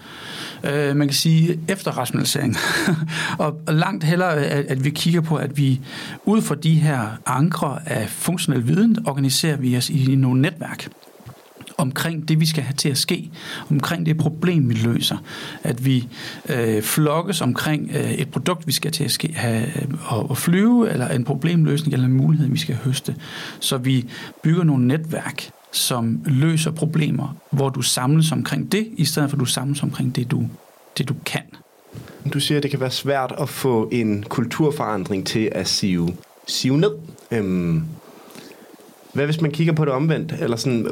øh, 0.63 0.95
man 0.95 1.07
kan 1.07 1.15
sige, 1.15 1.59
efterrationalisering. 1.67 2.55
og 3.37 3.59
langt 3.67 4.03
hellere, 4.03 4.35
at, 4.35 4.65
at 4.65 4.83
vi 4.83 4.89
kigger 4.89 5.21
på, 5.21 5.35
at 5.35 5.57
vi 5.57 5.81
ud 6.25 6.41
fra 6.41 6.55
de 6.55 6.73
her 6.73 7.07
ankre 7.25 7.79
af 7.85 8.09
funktionel 8.09 8.67
viden, 8.67 8.97
organiserer 9.07 9.57
vi 9.57 9.77
os 9.77 9.89
i 9.89 10.15
nogle 10.15 10.41
netværk 10.41 10.87
omkring 11.77 12.27
det, 12.27 12.39
vi 12.39 12.45
skal 12.45 12.63
have 12.63 12.73
til 12.73 12.89
at 12.89 12.97
ske, 12.97 13.29
omkring 13.69 14.05
det 14.05 14.17
problem, 14.17 14.69
vi 14.69 14.73
løser. 14.73 15.17
At 15.63 15.85
vi 15.85 16.07
øh, 16.49 16.81
flokkes 16.81 17.41
omkring 17.41 17.91
øh, 17.93 18.11
et 18.11 18.29
produkt, 18.31 18.67
vi 18.67 18.71
skal 18.71 18.91
til 18.91 19.03
at 19.03 19.11
ske, 19.11 19.33
have, 19.35 19.65
øh, 19.65 20.31
at 20.31 20.37
flyve, 20.37 20.89
eller 20.91 21.07
en 21.07 21.23
problemløsning, 21.23 21.93
eller 21.93 22.07
en 22.07 22.13
mulighed, 22.13 22.49
vi 22.49 22.57
skal 22.57 22.75
høste. 22.75 23.15
Så 23.59 23.77
vi 23.77 24.05
bygger 24.43 24.63
nogle 24.63 24.87
netværk, 24.87 25.49
som 25.71 26.21
løser 26.25 26.71
problemer, 26.71 27.37
hvor 27.51 27.69
du 27.69 27.81
samles 27.81 28.31
omkring 28.31 28.71
det, 28.71 28.87
i 28.97 29.05
stedet 29.05 29.29
for 29.29 29.37
at 29.37 29.39
du 29.39 29.45
samles 29.45 29.83
omkring 29.83 30.15
det, 30.15 30.31
du, 30.31 30.43
det, 30.97 31.09
du 31.09 31.15
kan. 31.25 31.41
Du 32.33 32.39
siger, 32.39 32.57
at 32.57 32.63
det 32.63 32.71
kan 32.71 32.79
være 32.79 32.91
svært 32.91 33.33
at 33.39 33.49
få 33.49 33.89
en 33.91 34.23
kulturforandring 34.29 35.25
til 35.25 35.49
at 35.51 35.67
sive, 35.67 36.13
sive 36.47 36.77
ned. 36.77 36.91
Øhm, 37.31 37.83
hvad 39.17 39.25
hvis 39.25 39.41
man 39.41 39.51
kigger 39.51 39.73
på 39.73 39.86
det 39.86 39.93
omvendt? 39.93 40.34
Eller 40.39 40.58
sådan, 40.58 40.88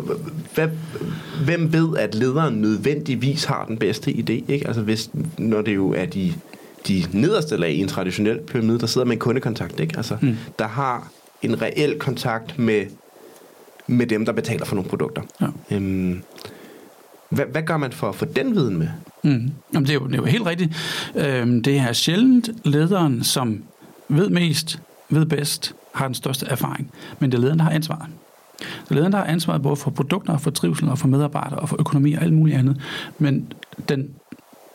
hvad, 0.56 0.68
hvem 1.44 1.74
ved, 1.74 1.98
at 1.98 2.16
lederen 2.16 2.62
nødvendigvis 2.62 3.44
har 3.44 3.66
den 3.66 3.78
bedste 3.78 4.12
idé? 4.12 4.52
Ikke? 4.52 4.68
Altså 4.68 4.82
hvis, 4.82 5.10
når 5.38 5.62
det 5.62 5.76
jo 5.76 5.94
er 5.94 6.06
de, 6.06 6.34
de 6.88 7.04
nederste 7.12 7.58
lag 7.58 7.72
i 7.72 7.80
en 7.80 7.88
traditionel 7.88 8.40
pyramide, 8.40 8.80
der 8.80 8.88
sidder 8.88 9.06
med 9.06 9.14
en 9.14 9.20
kundekontakt, 9.20 9.80
ikke? 9.80 9.98
Altså, 9.98 10.18
mm. 10.22 10.38
der 10.60 10.68
har 10.68 11.12
en 11.42 11.62
reel 11.62 12.00
kontakt 12.00 12.60
med, 12.60 12.86
med 13.88 14.08
dem, 14.08 14.26
der 14.26 14.32
betaler 14.32 14.66
for 14.66 14.76
nogle 14.76 14.90
produkter. 14.90 15.22
Ja. 15.42 15.76
Øhm, 15.76 16.22
hvad, 17.30 17.46
hvad 17.46 17.64
gør 17.64 17.78
man 17.78 17.92
for 17.92 18.10
at 18.10 18.16
få 18.16 18.26
den 18.26 18.56
viden 18.56 18.78
med? 18.78 18.88
Mm. 19.24 19.52
Jamen, 19.74 19.88
det, 19.88 19.90
er 19.90 19.94
jo, 19.94 20.08
det 20.08 20.14
er 20.14 20.18
jo 20.18 20.26
helt 20.26 20.46
rigtigt. 20.46 20.76
Øhm, 21.16 21.64
det 21.64 21.78
er 21.78 21.94
sjældent 21.94 22.50
lederen, 22.64 23.24
som 23.24 23.64
ved 24.10 24.30
mest, 24.30 24.80
ved 25.10 25.26
bedst, 25.26 25.76
har 25.96 26.08
den 26.08 26.16
største 26.16 26.46
erfaring, 26.46 26.92
men 27.20 27.32
det 27.32 27.38
er 27.38 27.42
lederen, 27.42 27.60
der 27.60 27.66
har 27.66 27.72
ansvaret. 27.72 28.08
Så 28.60 28.94
lederen, 28.94 29.12
der 29.12 29.18
har 29.18 29.26
ansvaret 29.26 29.62
både 29.62 29.76
for 29.76 29.92
produkter, 29.92 30.38
for 30.38 30.52
trivsel 30.52 30.90
og 30.90 30.98
for 30.98 31.08
medarbejdere 31.08 31.60
og 31.60 31.70
for 31.70 31.76
økonomi 31.80 32.14
og 32.14 32.24
alt 32.24 32.34
muligt 32.34 32.58
andet. 32.58 32.82
Men 33.20 33.54
den, 33.90 34.10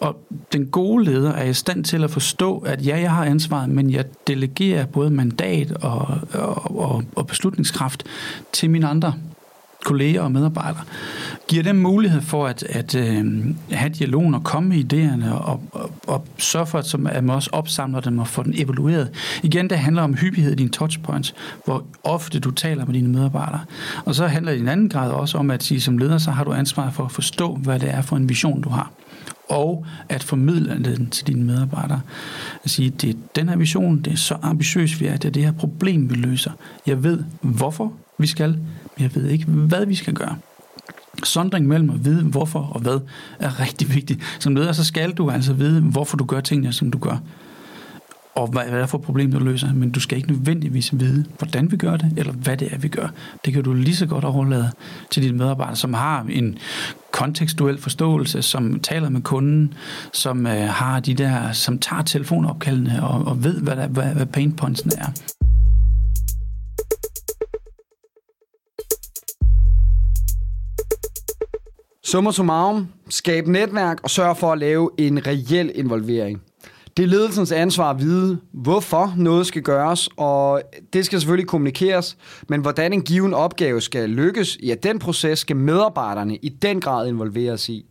og 0.00 0.16
den 0.52 0.66
gode 0.66 1.04
leder 1.04 1.32
er 1.32 1.44
i 1.44 1.54
stand 1.54 1.84
til 1.84 2.04
at 2.04 2.10
forstå, 2.10 2.58
at 2.58 2.86
ja, 2.86 3.00
jeg 3.00 3.10
har 3.10 3.24
ansvaret, 3.24 3.68
men 3.68 3.90
jeg 3.90 4.04
delegerer 4.26 4.86
både 4.86 5.10
mandat 5.10 5.72
og, 5.72 6.08
og, 6.32 6.76
og, 6.78 7.04
og 7.16 7.26
beslutningskraft 7.26 8.04
til 8.52 8.70
mine 8.70 8.88
andre 8.88 9.14
kolleger 9.84 10.20
og 10.20 10.32
medarbejdere, 10.32 10.82
giver 11.48 11.62
dem 11.62 11.76
mulighed 11.76 12.20
for 12.20 12.46
at, 12.46 12.62
at 12.62 12.94
øh, 12.94 13.44
have 13.70 13.88
dialogen 13.88 14.34
og 14.34 14.44
komme 14.44 14.68
med 14.68 14.92
idéerne 14.92 15.32
og, 15.32 15.62
og, 15.72 15.90
og 16.06 16.26
sørge 16.38 16.66
for, 16.66 16.78
at, 16.78 16.94
at 16.94 17.24
man 17.24 17.36
også 17.36 17.50
opsamler 17.52 18.00
dem 18.00 18.18
og 18.18 18.28
får 18.28 18.42
den 18.42 18.54
evalueret. 18.56 19.10
Igen, 19.42 19.70
det 19.70 19.78
handler 19.78 20.02
om 20.02 20.14
hyppighed 20.14 20.52
i 20.52 20.56
dine 20.56 20.70
touchpoints, 20.70 21.34
hvor 21.64 21.84
ofte 22.04 22.40
du 22.40 22.50
taler 22.50 22.84
med 22.84 22.94
dine 22.94 23.08
medarbejdere. 23.08 23.60
Og 24.04 24.14
så 24.14 24.26
handler 24.26 24.52
det 24.52 24.58
i 24.58 24.62
en 24.62 24.68
anden 24.68 24.88
grad 24.88 25.10
også 25.10 25.38
om 25.38 25.50
at 25.50 25.62
sige, 25.62 25.80
som 25.80 25.98
leder, 25.98 26.18
så 26.18 26.30
har 26.30 26.44
du 26.44 26.52
ansvar 26.52 26.90
for 26.90 27.04
at 27.04 27.12
forstå, 27.12 27.54
hvad 27.54 27.78
det 27.78 27.94
er 27.94 28.02
for 28.02 28.16
en 28.16 28.28
vision, 28.28 28.62
du 28.62 28.68
har 28.68 28.92
og 29.50 29.86
at 30.08 30.22
formidle 30.22 30.84
den 30.84 31.10
til 31.10 31.26
dine 31.26 31.44
medarbejdere. 31.44 32.00
At 32.64 32.70
sige, 32.70 32.90
det 32.90 33.10
er 33.10 33.14
den 33.36 33.48
her 33.48 33.56
vision, 33.56 34.00
det 34.00 34.12
er 34.12 34.16
så 34.16 34.36
ambitiøst, 34.42 35.00
vi 35.00 35.06
er, 35.06 35.16
det 35.16 35.24
er 35.24 35.32
det 35.32 35.44
her 35.44 35.52
problem, 35.52 36.10
vi 36.10 36.14
løser. 36.14 36.50
Jeg 36.86 37.04
ved, 37.04 37.24
hvorfor 37.40 37.92
vi 38.18 38.26
skal, 38.26 38.58
jeg 39.00 39.14
ved 39.14 39.28
ikke, 39.28 39.44
hvad 39.44 39.86
vi 39.86 39.94
skal 39.94 40.14
gøre. 40.14 40.36
Sondring 41.24 41.66
mellem 41.66 41.90
at 41.90 42.04
vide, 42.04 42.22
hvorfor 42.22 42.58
og 42.58 42.80
hvad, 42.80 43.00
er 43.38 43.60
rigtig 43.60 43.94
vigtigt. 43.94 44.20
Som 44.38 44.54
leder, 44.54 44.72
så 44.72 44.84
skal 44.84 45.12
du 45.12 45.30
altså 45.30 45.52
vide, 45.52 45.80
hvorfor 45.80 46.16
du 46.16 46.24
gør 46.24 46.40
tingene, 46.40 46.72
som 46.72 46.90
du 46.90 46.98
gør. 46.98 47.16
Og 48.34 48.48
hvad 48.48 48.62
er 48.62 48.80
det 48.80 48.88
for 48.88 48.98
problem, 48.98 49.32
du 49.32 49.38
løser. 49.38 49.72
Men 49.72 49.90
du 49.90 50.00
skal 50.00 50.18
ikke 50.18 50.32
nødvendigvis 50.32 50.98
vide, 50.98 51.24
hvordan 51.38 51.70
vi 51.70 51.76
gør 51.76 51.96
det, 51.96 52.12
eller 52.16 52.32
hvad 52.32 52.56
det 52.56 52.68
er, 52.72 52.78
vi 52.78 52.88
gør. 52.88 53.08
Det 53.44 53.52
kan 53.52 53.64
du 53.64 53.72
lige 53.72 53.96
så 53.96 54.06
godt 54.06 54.24
overlade 54.24 54.70
til 55.10 55.22
dine 55.22 55.38
medarbejdere, 55.38 55.76
som 55.76 55.94
har 55.94 56.26
en 56.30 56.58
kontekstuel 57.12 57.78
forståelse, 57.78 58.42
som 58.42 58.80
taler 58.80 59.08
med 59.08 59.20
kunden, 59.20 59.74
som 60.12 60.46
øh, 60.46 60.68
har 60.68 61.00
de 61.00 61.14
der, 61.14 61.52
som 61.52 61.78
tager 61.78 62.02
telefonopkaldene 62.02 63.02
og, 63.06 63.26
og 63.26 63.44
ved, 63.44 63.60
hvad, 63.60 63.76
der, 63.76 63.86
hvad, 63.86 64.14
hvad 64.14 64.26
pain 64.26 64.52
pointsene 64.52 64.92
er. 64.98 65.39
Summa 72.10 72.30
summarum, 72.30 72.88
skab 73.08 73.46
netværk 73.46 74.00
og 74.02 74.10
sørg 74.10 74.36
for 74.36 74.52
at 74.52 74.58
lave 74.58 74.90
en 74.98 75.26
reel 75.26 75.72
involvering. 75.74 76.42
Det 76.96 77.02
er 77.02 77.06
ledelsens 77.06 77.52
ansvar 77.52 77.90
at 77.90 78.00
vide, 78.00 78.40
hvorfor 78.52 79.14
noget 79.16 79.46
skal 79.46 79.62
gøres, 79.62 80.08
og 80.16 80.62
det 80.92 81.06
skal 81.06 81.20
selvfølgelig 81.20 81.48
kommunikeres, 81.48 82.16
men 82.48 82.60
hvordan 82.60 82.92
en 82.92 83.02
given 83.02 83.34
opgave 83.34 83.80
skal 83.80 84.10
lykkes, 84.10 84.58
ja, 84.62 84.74
den 84.74 84.98
proces 84.98 85.38
skal 85.38 85.56
medarbejderne 85.56 86.36
i 86.36 86.48
den 86.48 86.80
grad 86.80 87.08
involveres 87.08 87.68
i. 87.68 87.86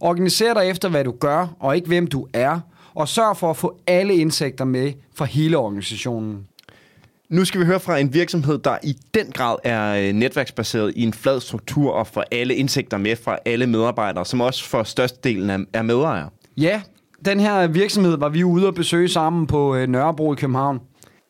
Organiser 0.00 0.54
dig 0.54 0.68
efter, 0.68 0.88
hvad 0.88 1.04
du 1.04 1.12
gør, 1.20 1.46
og 1.58 1.76
ikke 1.76 1.88
hvem 1.88 2.06
du 2.06 2.26
er, 2.32 2.60
og 2.94 3.08
sørg 3.08 3.36
for 3.36 3.50
at 3.50 3.56
få 3.56 3.78
alle 3.86 4.14
indsigter 4.14 4.64
med 4.64 4.92
fra 5.14 5.24
hele 5.24 5.56
organisationen. 5.56 6.46
Nu 7.30 7.44
skal 7.44 7.60
vi 7.60 7.66
høre 7.66 7.80
fra 7.80 7.98
en 7.98 8.14
virksomhed, 8.14 8.58
der 8.58 8.78
i 8.82 8.96
den 9.14 9.26
grad 9.32 9.56
er 9.64 10.08
øh, 10.08 10.12
netværksbaseret 10.12 10.92
i 10.96 11.02
en 11.02 11.12
flad 11.12 11.40
struktur 11.40 11.92
og 11.92 12.06
får 12.06 12.24
alle 12.30 12.54
indsigter 12.54 12.96
med 12.98 13.16
fra 13.16 13.38
alle 13.44 13.66
medarbejdere, 13.66 14.24
som 14.24 14.40
også 14.40 14.68
for 14.68 14.82
størstedelen 14.82 15.66
er 15.72 15.82
medejere. 15.82 16.30
Ja, 16.56 16.82
den 17.24 17.40
her 17.40 17.66
virksomhed 17.66 18.16
var 18.16 18.28
vi 18.28 18.44
ude 18.44 18.66
og 18.66 18.74
besøge 18.74 19.08
sammen 19.08 19.46
på 19.46 19.76
øh, 19.76 19.88
Nørrebro 19.88 20.32
i 20.32 20.36
København. 20.36 20.80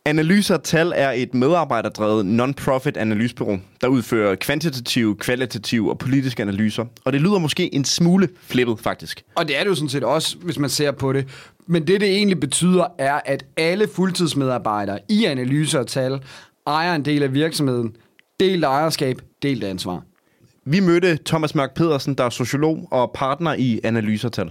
Analyser 0.05 0.57
Tal 0.57 0.93
er 0.97 1.11
et 1.11 1.35
medarbejderdrevet 1.35 2.27
non-profit 2.27 2.97
analysebureau, 2.97 3.59
der 3.81 3.89
udfører 3.89 4.35
kvantitative, 4.35 5.17
kvalitative 5.17 5.91
og 5.91 5.99
politiske 5.99 6.43
analyser. 6.43 6.85
Og 7.05 7.13
det 7.13 7.21
lyder 7.21 7.39
måske 7.39 7.75
en 7.75 7.85
smule 7.85 8.29
flippet, 8.43 8.81
faktisk. 8.81 9.23
Og 9.35 9.49
det 9.49 9.59
er 9.59 9.63
det 9.63 9.71
jo 9.71 9.75
sådan 9.75 9.89
set 9.89 10.05
også, 10.05 10.37
hvis 10.39 10.59
man 10.59 10.71
ser 10.71 10.93
på 10.93 11.13
det. 11.13 11.27
Men 11.71 11.87
det, 11.87 12.01
det 12.01 12.09
egentlig 12.09 12.41
betyder, 12.41 12.85
er, 12.99 13.21
at 13.25 13.45
alle 13.57 13.89
fuldtidsmedarbejdere 13.89 14.99
i 15.09 15.25
analyser 15.25 15.79
og 15.79 15.87
tal 15.87 16.21
ejer 16.67 16.95
en 16.95 17.05
del 17.05 17.23
af 17.23 17.35
virksomheden. 17.35 17.97
Delt 18.41 18.65
ejerskab, 18.65 19.21
delt 19.43 19.65
ansvar. 19.65 20.03
Vi 20.65 20.81
mødte 20.81 21.19
Thomas 21.27 21.55
Mørk 21.55 21.75
Pedersen, 21.75 22.15
der 22.15 22.25
er 22.25 22.31
sociolog 22.31 22.89
og 22.91 23.11
partner 23.15 23.55
i 23.55 23.81
Analysertal. 23.85 24.51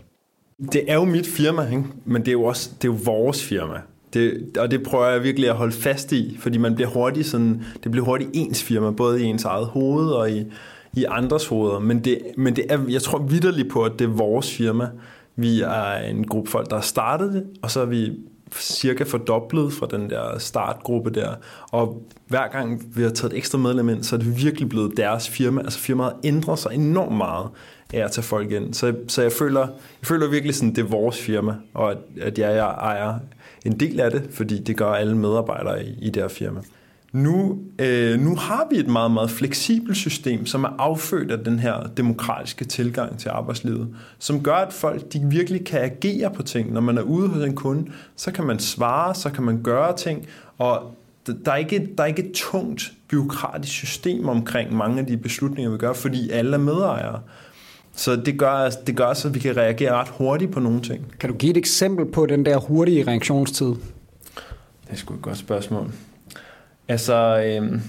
Det 0.72 0.84
er 0.88 0.96
jo 0.96 1.06
mit 1.06 1.28
firma, 1.28 1.70
ikke? 1.70 1.84
men 2.06 2.22
det 2.22 2.28
er 2.28 2.32
jo 2.32 2.44
også 2.44 2.70
det 2.82 2.88
er 2.88 2.94
jo 2.94 3.00
vores 3.04 3.44
firma. 3.44 3.82
Det, 4.14 4.58
og 4.60 4.72
det 4.72 4.84
prøver 4.84 5.08
jeg 5.08 5.24
virkelig 5.24 5.50
at 5.50 5.56
holde 5.56 5.74
fast 5.74 6.12
i, 6.12 6.38
fordi 6.40 6.58
man 6.58 6.76
bliver 6.76 6.90
hurtigt 6.90 7.28
sådan, 7.28 7.64
det 7.84 7.92
bliver 7.92 8.06
hurtigt 8.06 8.30
ens 8.34 8.64
firma, 8.64 8.92
både 8.92 9.22
i 9.22 9.24
ens 9.24 9.44
eget 9.44 9.66
hoved 9.68 10.10
og 10.10 10.32
i, 10.32 10.46
i 10.94 11.06
andres 11.10 11.48
hoveder. 11.48 11.80
Men, 11.80 12.04
det, 12.04 12.22
men 12.38 12.56
det 12.56 12.66
er, 12.70 12.80
jeg 12.90 13.02
tror 13.02 13.20
vidderligt 13.20 13.70
på, 13.70 13.84
at 13.84 13.92
det 14.00 14.06
er 14.06 14.12
vores 14.12 14.56
firma. 14.56 14.88
Vi 15.40 15.62
er 15.62 15.94
en 15.94 16.28
gruppe 16.28 16.52
folk, 16.52 16.70
der 16.70 16.76
har 16.76 16.82
startet 16.82 17.34
det, 17.34 17.44
og 17.62 17.72
så 17.72 17.82
er 17.82 17.86
vi 17.86 18.14
cirka 18.54 19.04
fordoblet 19.04 19.74
fra 19.74 19.88
den 19.92 20.10
der 20.10 20.38
startgruppe 20.38 21.10
der. 21.10 21.36
Og 21.72 22.04
hver 22.28 22.48
gang 22.48 22.84
vi 22.96 23.04
har 23.04 23.10
taget 23.10 23.34
et 23.34 23.38
ekstra 23.38 23.58
medlem 23.58 23.90
ind, 23.90 24.04
så 24.04 24.16
er 24.16 24.20
det 24.20 24.44
virkelig 24.44 24.70
blevet 24.70 24.98
deres 24.98 25.30
firma. 25.30 25.62
Altså 25.62 25.80
firmaet 25.80 26.14
ændrer 26.24 26.56
sig 26.56 26.74
enormt 26.74 27.18
meget 27.18 27.48
af 27.94 28.00
at 28.00 28.12
tage 28.12 28.24
folk 28.24 28.52
ind. 28.52 28.74
Så, 28.74 28.96
så 29.08 29.22
jeg, 29.22 29.32
føler, 29.32 29.60
jeg 29.60 30.08
føler 30.08 30.30
virkelig 30.30 30.56
sådan, 30.56 30.76
det 30.76 30.82
er 30.82 30.88
vores 30.88 31.22
firma, 31.22 31.56
og 31.74 31.92
at, 31.92 31.98
at 32.22 32.40
jeg, 32.40 32.56
jeg 32.56 32.66
ejer 32.66 33.20
en 33.66 33.80
del 33.80 34.00
af 34.00 34.12
det, 34.12 34.28
fordi 34.32 34.60
det 34.60 34.78
gør 34.78 34.92
alle 34.92 35.18
medarbejdere 35.18 35.86
i, 35.86 35.98
i 36.02 36.10
det 36.10 36.24
her 36.24 36.28
firma. 36.28 36.60
Nu, 37.14 37.60
øh, 37.80 38.20
nu 38.20 38.36
har 38.36 38.68
vi 38.72 38.78
et 38.78 38.88
meget, 38.88 39.12
meget 39.12 39.30
fleksibelt 39.30 39.98
system, 39.98 40.46
som 40.46 40.64
er 40.64 40.70
affødt 40.80 41.32
af 41.32 41.40
den 41.40 41.60
her 41.60 41.88
demokratiske 41.98 42.66
tilgang 42.66 43.20
til 43.20 43.30
arbejdslivet, 43.30 43.88
som 44.20 44.44
gør, 44.44 44.56
at 44.56 44.74
folk 44.74 45.14
de 45.14 45.20
virkelig 45.24 45.66
kan 45.66 45.82
agere 45.82 46.32
på 46.32 46.44
ting. 46.44 46.74
Når 46.74 46.82
man 46.82 46.98
er 46.98 47.02
ude 47.02 47.28
hos 47.28 47.44
en 47.44 47.56
kunde, 47.56 47.92
så 48.16 48.32
kan 48.32 48.46
man 48.46 48.60
svare, 48.60 49.16
så 49.16 49.30
kan 49.30 49.44
man 49.44 49.62
gøre 49.64 49.98
ting, 49.98 50.28
og 50.58 50.96
der 51.46 51.52
er 51.52 51.56
ikke, 51.56 51.90
der 51.98 52.04
er 52.04 52.08
ikke 52.08 52.26
et 52.26 52.32
tungt 52.34 52.92
byråkratisk 53.10 53.74
system 53.74 54.30
omkring 54.30 54.74
mange 54.74 55.00
af 55.00 55.06
de 55.06 55.18
beslutninger, 55.18 55.72
vi 55.72 55.78
gør, 55.78 55.94
fordi 55.94 56.30
alle 56.30 56.54
er 56.54 56.58
medejere. 56.58 57.20
Så 57.96 58.16
det 58.16 58.40
gør, 58.40 58.70
det 58.88 58.96
gør 58.96 59.14
så, 59.14 59.28
at 59.28 59.34
vi 59.34 59.40
kan 59.40 59.58
reagere 59.58 59.94
ret 59.94 60.10
hurtigt 60.10 60.52
på 60.52 60.60
nogle 60.60 60.82
ting. 60.82 61.14
Kan 61.20 61.30
du 61.30 61.36
give 61.36 61.52
et 61.52 61.58
eksempel 61.58 62.06
på 62.06 62.26
den 62.26 62.46
der 62.46 62.58
hurtige 62.58 63.08
reaktionstid? 63.08 63.68
Det 63.68 63.76
er 64.90 64.96
sgu 64.96 65.14
et 65.14 65.22
godt 65.22 65.38
spørgsmål. 65.38 65.92
Altså, 66.90 67.44
øh, 67.46 67.80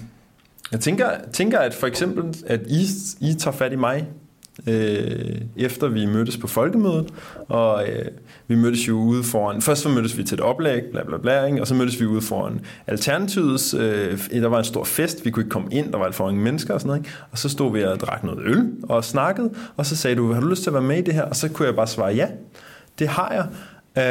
jeg 0.73 0.81
tænker, 0.81 1.11
tænker, 1.33 1.59
at 1.59 1.75
for 1.75 1.87
eksempel, 1.87 2.45
at 2.47 2.61
I, 2.67 2.87
I 3.21 3.35
tager 3.35 3.57
fat 3.57 3.73
i 3.73 3.77
mig 3.77 4.07
øh, 4.67 5.41
efter 5.57 5.89
vi 5.89 6.07
mødtes 6.07 6.37
på 6.37 6.47
folkemødet, 6.47 7.13
og 7.49 7.89
øh, 7.89 8.05
vi 8.49 8.55
mødtes 8.55 8.89
jo 8.89 8.99
ude 8.99 9.25
foran, 9.25 9.63
først 9.63 9.83
så 9.83 9.89
mødtes 9.89 10.19
vi 10.19 10.25
til 10.25 10.35
et 10.35 10.41
oplæg, 10.41 10.83
bla 10.93 11.05
bla 11.05 11.19
bla, 11.19 11.45
ikke? 11.45 11.61
og 11.61 11.67
så 11.67 11.75
mødtes 11.75 12.01
vi 12.01 12.07
ude 12.07 12.23
foran 12.23 12.61
Alternativets, 12.87 13.75
øh, 13.75 14.19
der 14.33 14.49
var 14.49 14.59
en 14.59 14.65
stor 14.65 14.85
fest, 14.85 15.25
vi 15.25 15.31
kunne 15.31 15.41
ikke 15.41 15.51
komme 15.51 15.69
ind, 15.73 15.93
der 15.93 15.99
var 15.99 16.05
alt 16.05 16.15
for 16.15 16.25
mange 16.25 16.41
mennesker 16.41 16.75
og 16.75 16.81
sådan 16.81 16.89
noget, 16.89 17.01
ikke? 17.01 17.17
og 17.31 17.39
så 17.39 17.49
stod 17.49 17.73
vi 17.73 17.83
og 17.83 18.01
drak 18.01 18.25
noget 18.25 18.41
øl 18.45 18.71
og 18.83 19.05
snakkede, 19.05 19.51
og 19.77 19.87
så 19.87 19.97
sagde 19.97 20.17
du, 20.17 20.33
har 20.33 20.41
du 20.41 20.47
lyst 20.47 20.63
til 20.63 20.71
at 20.71 20.75
være 20.75 20.83
med 20.83 20.99
i 20.99 21.03
det 21.03 21.15
her? 21.15 21.23
Og 21.23 21.37
så 21.37 21.49
kunne 21.49 21.67
jeg 21.67 21.77
bare 21.77 21.87
svare 21.87 22.15
ja, 22.15 22.29
det 22.99 23.09
har 23.09 23.33
jeg. 23.33 23.47
Øh, 23.97 24.05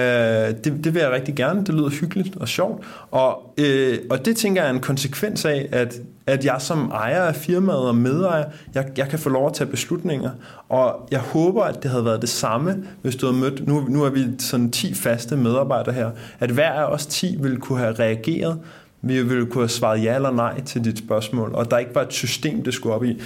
det, 0.63 0.83
det 0.83 0.93
vil 0.93 0.99
jeg 0.99 1.11
rigtig 1.11 1.35
gerne. 1.35 1.65
Det 1.65 1.75
lyder 1.75 1.89
hyggeligt 1.89 2.35
og 2.35 2.47
sjovt. 2.47 2.85
Og, 3.11 3.53
øh, 3.57 3.97
og 4.09 4.25
det 4.25 4.37
tænker 4.37 4.61
jeg 4.61 4.69
er 4.69 4.73
en 4.73 4.79
konsekvens 4.79 5.45
af, 5.45 5.69
at, 5.71 5.99
at 6.27 6.45
jeg 6.45 6.55
som 6.59 6.91
ejer 6.91 7.21
af 7.21 7.35
firmaet 7.35 7.79
og 7.79 7.95
medejer, 7.95 8.45
jeg, 8.75 8.85
jeg 8.97 9.09
kan 9.09 9.19
få 9.19 9.29
lov 9.29 9.47
at 9.47 9.53
tage 9.53 9.69
beslutninger. 9.69 10.31
Og 10.69 11.07
jeg 11.11 11.19
håber, 11.19 11.63
at 11.63 11.83
det 11.83 11.91
havde 11.91 12.05
været 12.05 12.21
det 12.21 12.29
samme, 12.29 12.83
hvis 13.01 13.15
du 13.15 13.25
havde 13.25 13.39
mødt, 13.39 13.67
nu, 13.67 13.85
nu 13.89 14.03
er 14.03 14.09
vi 14.09 14.25
sådan 14.39 14.71
10 14.71 14.93
faste 14.93 15.37
medarbejdere 15.37 15.93
her, 15.93 16.11
at 16.39 16.49
hver 16.49 16.71
af 16.71 16.85
os 16.85 17.05
10 17.05 17.37
ville 17.39 17.57
kunne 17.57 17.79
have 17.79 17.93
reageret, 17.93 18.59
vi 19.01 19.23
ville 19.23 19.45
kunne 19.45 19.61
have 19.61 19.69
svaret 19.69 20.03
ja 20.03 20.15
eller 20.15 20.31
nej 20.31 20.61
til 20.61 20.83
dit 20.83 20.97
spørgsmål, 20.97 21.51
og 21.53 21.71
der 21.71 21.77
ikke 21.77 21.95
var 21.95 22.01
et 22.01 22.13
system, 22.13 22.63
det 22.63 22.73
skulle 22.73 22.95
op 22.95 23.03
i 23.03 23.21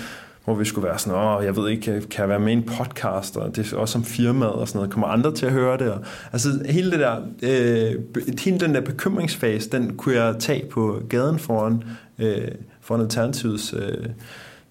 hvor 0.45 0.53
vi 0.55 0.65
skulle 0.65 0.87
være 0.87 0.99
sådan, 0.99 1.19
åh, 1.19 1.45
jeg 1.45 1.55
ved 1.55 1.69
ikke, 1.69 2.01
kan 2.09 2.21
jeg 2.21 2.29
være 2.29 2.39
med 2.39 2.49
i 2.49 2.55
en 2.55 2.63
podcast, 2.63 3.37
og 3.37 3.55
det 3.55 3.73
er 3.73 3.77
også 3.77 3.91
som 3.91 4.03
firmaet 4.03 4.51
og 4.51 4.67
sådan 4.67 4.77
noget, 4.77 4.91
kommer 4.91 5.07
andre 5.07 5.33
til 5.33 5.45
at 5.45 5.51
høre 5.51 5.77
det? 5.77 5.91
Og, 5.91 5.99
altså 6.33 6.49
hele 6.69 6.91
det 6.91 6.99
der, 6.99 7.15
øh, 7.41 7.95
hele 8.39 8.59
den 8.59 8.75
der 8.75 8.81
bekymringsfase, 8.81 9.69
den 9.69 9.95
kunne 9.97 10.15
jeg 10.15 10.35
tage 10.39 10.65
på 10.71 11.01
gaden 11.09 11.39
foran, 11.39 11.83
øh, 12.19 12.47
foran 12.81 13.01
Alternativets, 13.01 13.73
øh, 13.73 14.05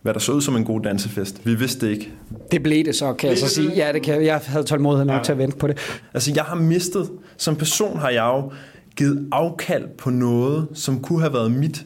hvad 0.02 0.14
der 0.14 0.20
så 0.20 0.32
ud 0.32 0.40
som 0.40 0.56
en 0.56 0.64
god 0.64 0.80
dansefest. 0.80 1.46
Vi 1.46 1.54
vidste 1.54 1.87
det 1.87 1.92
ikke. 1.92 2.12
Det 2.50 2.62
blev 2.62 2.85
det 2.85 2.94
så, 2.94 3.12
kan 3.12 3.30
jeg 3.30 3.38
så 3.38 3.48
sige. 3.48 3.72
Ja, 3.76 3.92
det 3.92 4.02
kan, 4.02 4.24
jeg 4.24 4.40
havde 4.46 4.64
tålmodighed 4.64 5.04
nok 5.06 5.16
ja. 5.16 5.22
til 5.22 5.32
at 5.32 5.38
vente 5.38 5.56
på 5.56 5.66
det. 5.66 5.78
Altså, 6.14 6.32
jeg 6.35 6.44
har 6.44 6.54
mistet, 6.54 7.11
som 7.37 7.56
person 7.56 7.98
har 7.98 8.11
jeg 8.11 8.24
jo 8.24 8.52
givet 8.96 9.28
afkald 9.32 9.88
på 9.98 10.11
noget, 10.11 10.66
som 10.74 11.00
kunne 11.00 11.20
have 11.20 11.32
været 11.32 11.50
mit 11.50 11.85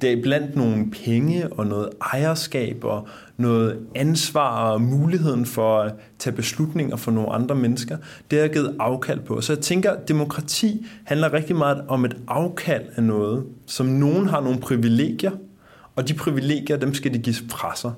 det 0.00 0.12
er 0.12 0.22
blandt 0.22 0.56
nogle 0.56 0.90
penge 0.90 1.52
og 1.52 1.66
noget 1.66 1.88
ejerskab 2.12 2.84
og 2.84 3.08
noget 3.36 3.78
ansvar 3.94 4.70
og 4.70 4.80
muligheden 4.80 5.46
for 5.46 5.80
at 5.80 5.94
tage 6.18 6.36
beslutninger 6.36 6.96
for 6.96 7.10
nogle 7.10 7.32
andre 7.32 7.54
mennesker, 7.54 7.96
det 8.30 8.38
har 8.38 8.44
jeg 8.44 8.52
givet 8.52 8.76
afkald 8.78 9.20
på. 9.20 9.40
Så 9.40 9.52
jeg 9.52 9.60
tænker, 9.60 9.90
at 9.90 10.08
demokrati 10.08 10.86
handler 11.04 11.32
rigtig 11.32 11.56
meget 11.56 11.84
om 11.88 12.04
et 12.04 12.16
afkald 12.28 12.84
af 12.96 13.02
noget, 13.02 13.44
som 13.66 13.86
nogen 13.86 14.28
har 14.28 14.40
nogle 14.40 14.58
privilegier, 14.58 15.32
og 15.96 16.08
de 16.08 16.14
privilegier, 16.14 16.76
dem 16.76 16.94
skal 16.94 17.14
de 17.14 17.18
give 17.18 17.36
fra 17.48 17.76
sig. 17.76 17.92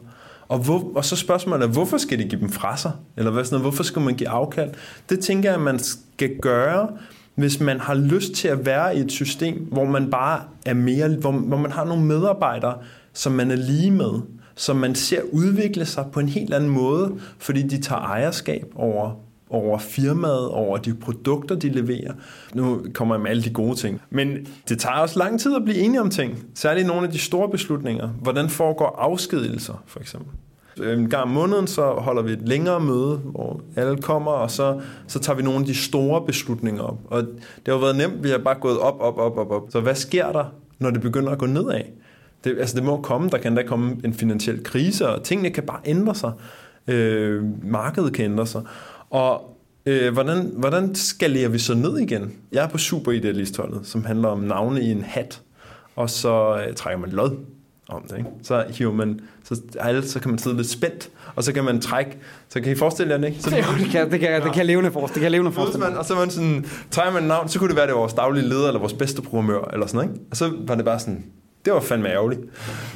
Og, 0.48 0.59
hvor, 0.59 0.92
og 0.94 1.04
så 1.04 1.16
spørgsmålet 1.16 1.64
er, 1.64 1.72
hvorfor 1.72 1.98
skal 1.98 2.18
de 2.18 2.24
give 2.24 2.40
dem 2.40 2.48
fra 2.48 2.76
sig? 2.76 2.92
Eller 3.16 3.30
hvad 3.30 3.44
sådan 3.44 3.54
noget, 3.54 3.64
hvorfor 3.64 3.82
skal 3.82 4.02
man 4.02 4.14
give 4.14 4.28
afkald? 4.28 4.70
Det 5.09 5.20
tænker 5.20 5.48
jeg, 5.48 5.56
at 5.56 5.62
man 5.62 5.78
skal 5.78 6.38
gøre 6.42 6.88
hvis 7.37 7.61
man 7.61 7.81
har 7.81 7.94
lyst 7.94 8.33
til 8.33 8.49
at 8.49 8.66
være 8.66 8.96
i 8.96 9.01
et 9.01 9.12
system, 9.12 9.68
hvor 9.72 9.85
man 9.85 10.11
bare 10.11 10.40
er 10.66 10.75
mere, 10.75 11.09
hvor, 11.09 11.33
hvor 11.33 11.57
man 11.57 11.72
har 11.72 11.85
nogle 11.85 12.05
medarbejdere, 12.05 12.79
som 13.12 13.33
man 13.33 13.51
er 13.51 13.57
lige 13.57 13.90
med, 13.90 14.12
som 14.55 14.77
man 14.77 14.94
ser 14.94 15.20
udvikle 15.33 15.85
sig 15.85 16.05
på 16.12 16.20
en 16.20 16.29
helt 16.29 16.55
anden 16.55 16.70
måde, 16.70 17.12
fordi 17.38 17.62
de 17.62 17.81
tager 17.81 18.01
ejerskab 18.01 18.72
over, 18.75 19.11
over 19.51 19.79
firmaet, 19.79 20.49
over 20.49 20.77
de 20.77 20.94
produkter, 20.94 21.55
de 21.55 21.68
leverer. 21.68 22.12
Nu 22.55 22.83
kommer 22.94 23.14
jeg 23.14 23.22
med 23.22 23.31
alle 23.31 23.42
de 23.42 23.51
gode 23.51 23.77
ting. 23.77 24.01
Men 24.11 24.46
det 24.68 24.79
tager 24.79 24.96
også 24.96 25.18
lang 25.18 25.40
tid 25.40 25.57
at 25.57 25.64
blive 25.64 25.79
enige 25.79 26.01
om 26.01 26.11
ting. 26.11 26.44
Særligt 26.55 26.87
nogle 26.87 27.07
af 27.07 27.12
de 27.12 27.18
store 27.18 27.49
beslutninger. 27.49 28.09
Hvordan 28.09 28.49
foregår 28.49 28.96
afskedelser, 28.99 29.83
for 29.87 30.01
eksempel? 30.01 30.33
Øh, 30.80 30.98
en 30.98 31.10
gang 31.10 31.22
om 31.22 31.28
måneden, 31.28 31.66
så 31.66 31.90
holder 31.90 32.22
vi 32.22 32.32
et 32.32 32.48
længere 32.48 32.80
møde, 32.80 33.16
hvor 33.16 33.60
alle 33.76 34.02
kommer, 34.02 34.30
og 34.30 34.50
så, 34.50 34.80
så 35.06 35.18
tager 35.18 35.36
vi 35.36 35.42
nogle 35.42 35.60
af 35.60 35.66
de 35.66 35.74
store 35.74 36.26
beslutninger 36.26 36.82
op. 36.82 36.98
Og 37.06 37.22
det 37.66 37.74
har 37.74 37.78
været 37.78 37.96
nemt, 37.96 38.24
vi 38.24 38.30
har 38.30 38.38
bare 38.38 38.56
gået 38.60 38.78
op, 38.78 39.00
op, 39.00 39.18
op, 39.18 39.38
op, 39.38 39.50
op. 39.50 39.62
Så 39.70 39.80
hvad 39.80 39.94
sker 39.94 40.32
der, 40.32 40.44
når 40.78 40.90
det 40.90 41.00
begynder 41.00 41.32
at 41.32 41.38
gå 41.38 41.46
nedad? 41.46 41.82
Det, 42.44 42.58
altså 42.58 42.76
det 42.76 42.84
må 42.84 43.02
komme, 43.02 43.30
der 43.30 43.38
kan 43.38 43.54
da 43.54 43.62
komme 43.62 43.96
en 44.04 44.14
finansiel 44.14 44.64
krise, 44.64 45.08
og 45.08 45.22
tingene 45.22 45.50
kan 45.50 45.62
bare 45.62 45.80
ændre 45.84 46.14
sig. 46.14 46.32
Øh, 46.88 47.44
markedet 47.64 48.12
kan 48.12 48.24
ændre 48.24 48.46
sig. 48.46 48.62
Og 49.10 49.56
øh, 49.86 50.12
hvordan, 50.12 50.52
hvordan 50.56 50.94
skalerer 50.94 51.48
vi 51.48 51.58
så 51.58 51.74
ned 51.74 51.98
igen? 51.98 52.32
Jeg 52.52 52.64
er 52.64 52.68
på 52.68 52.78
Super 52.78 53.80
som 53.82 54.04
handler 54.04 54.28
om 54.28 54.38
navne 54.38 54.82
i 54.82 54.90
en 54.90 55.02
hat, 55.02 55.42
og 55.96 56.10
så 56.10 56.64
øh, 56.68 56.74
trækker 56.74 57.00
man 57.00 57.10
lod 57.10 57.36
om 57.88 58.03
det. 58.09 58.18
Ikke? 58.18 58.31
Så 58.42 58.64
hiver 58.68 58.92
man, 58.92 59.20
så, 59.44 59.61
alle, 59.81 60.09
så 60.09 60.20
kan 60.20 60.31
man 60.31 60.38
sidde 60.38 60.57
lidt 60.57 60.68
spændt, 60.68 61.11
og 61.35 61.44
så 61.44 61.53
kan 61.53 61.64
man 61.64 61.81
trække, 61.81 62.18
så 62.49 62.61
kan 62.61 62.72
I 62.72 62.75
forestille 62.75 63.12
jer 63.12 63.20
det, 63.20 63.29
ikke? 63.29 63.42
Så, 63.42 63.57
jo, 63.57 63.62
det 63.79 63.90
kan, 63.90 64.11
det 64.11 64.20
kan, 64.20 64.42
det 64.42 64.53
kan 64.53 64.66
levende 64.66 64.92
forestille, 64.92 65.14
det 65.14 65.22
kan 65.22 65.33
levende 65.33 65.53
forestille. 65.53 65.87
Man, 65.87 65.96
og 65.99 66.05
så 66.05 66.14
man 66.14 66.31
sådan, 66.31 66.66
trækker 66.90 67.12
man 67.12 67.22
navn, 67.22 67.49
så 67.49 67.59
kunne 67.59 67.68
det 67.68 67.77
være, 67.77 67.87
det 67.87 67.94
var 67.94 68.01
vores 68.01 68.14
daglige 68.14 68.49
leder, 68.49 68.66
eller 68.66 68.81
vores 68.81 68.92
bedste 68.92 69.22
programmør, 69.22 69.70
eller 69.72 69.87
sådan, 69.87 70.09
ikke? 70.11 70.22
Og 70.31 70.37
så 70.37 70.53
var 70.66 70.75
det 70.75 70.85
bare 70.85 70.99
sådan, 70.99 71.25
det 71.66 71.75
var 71.75 71.81
fandme 71.81 72.09
ærgerligt. 72.09 72.40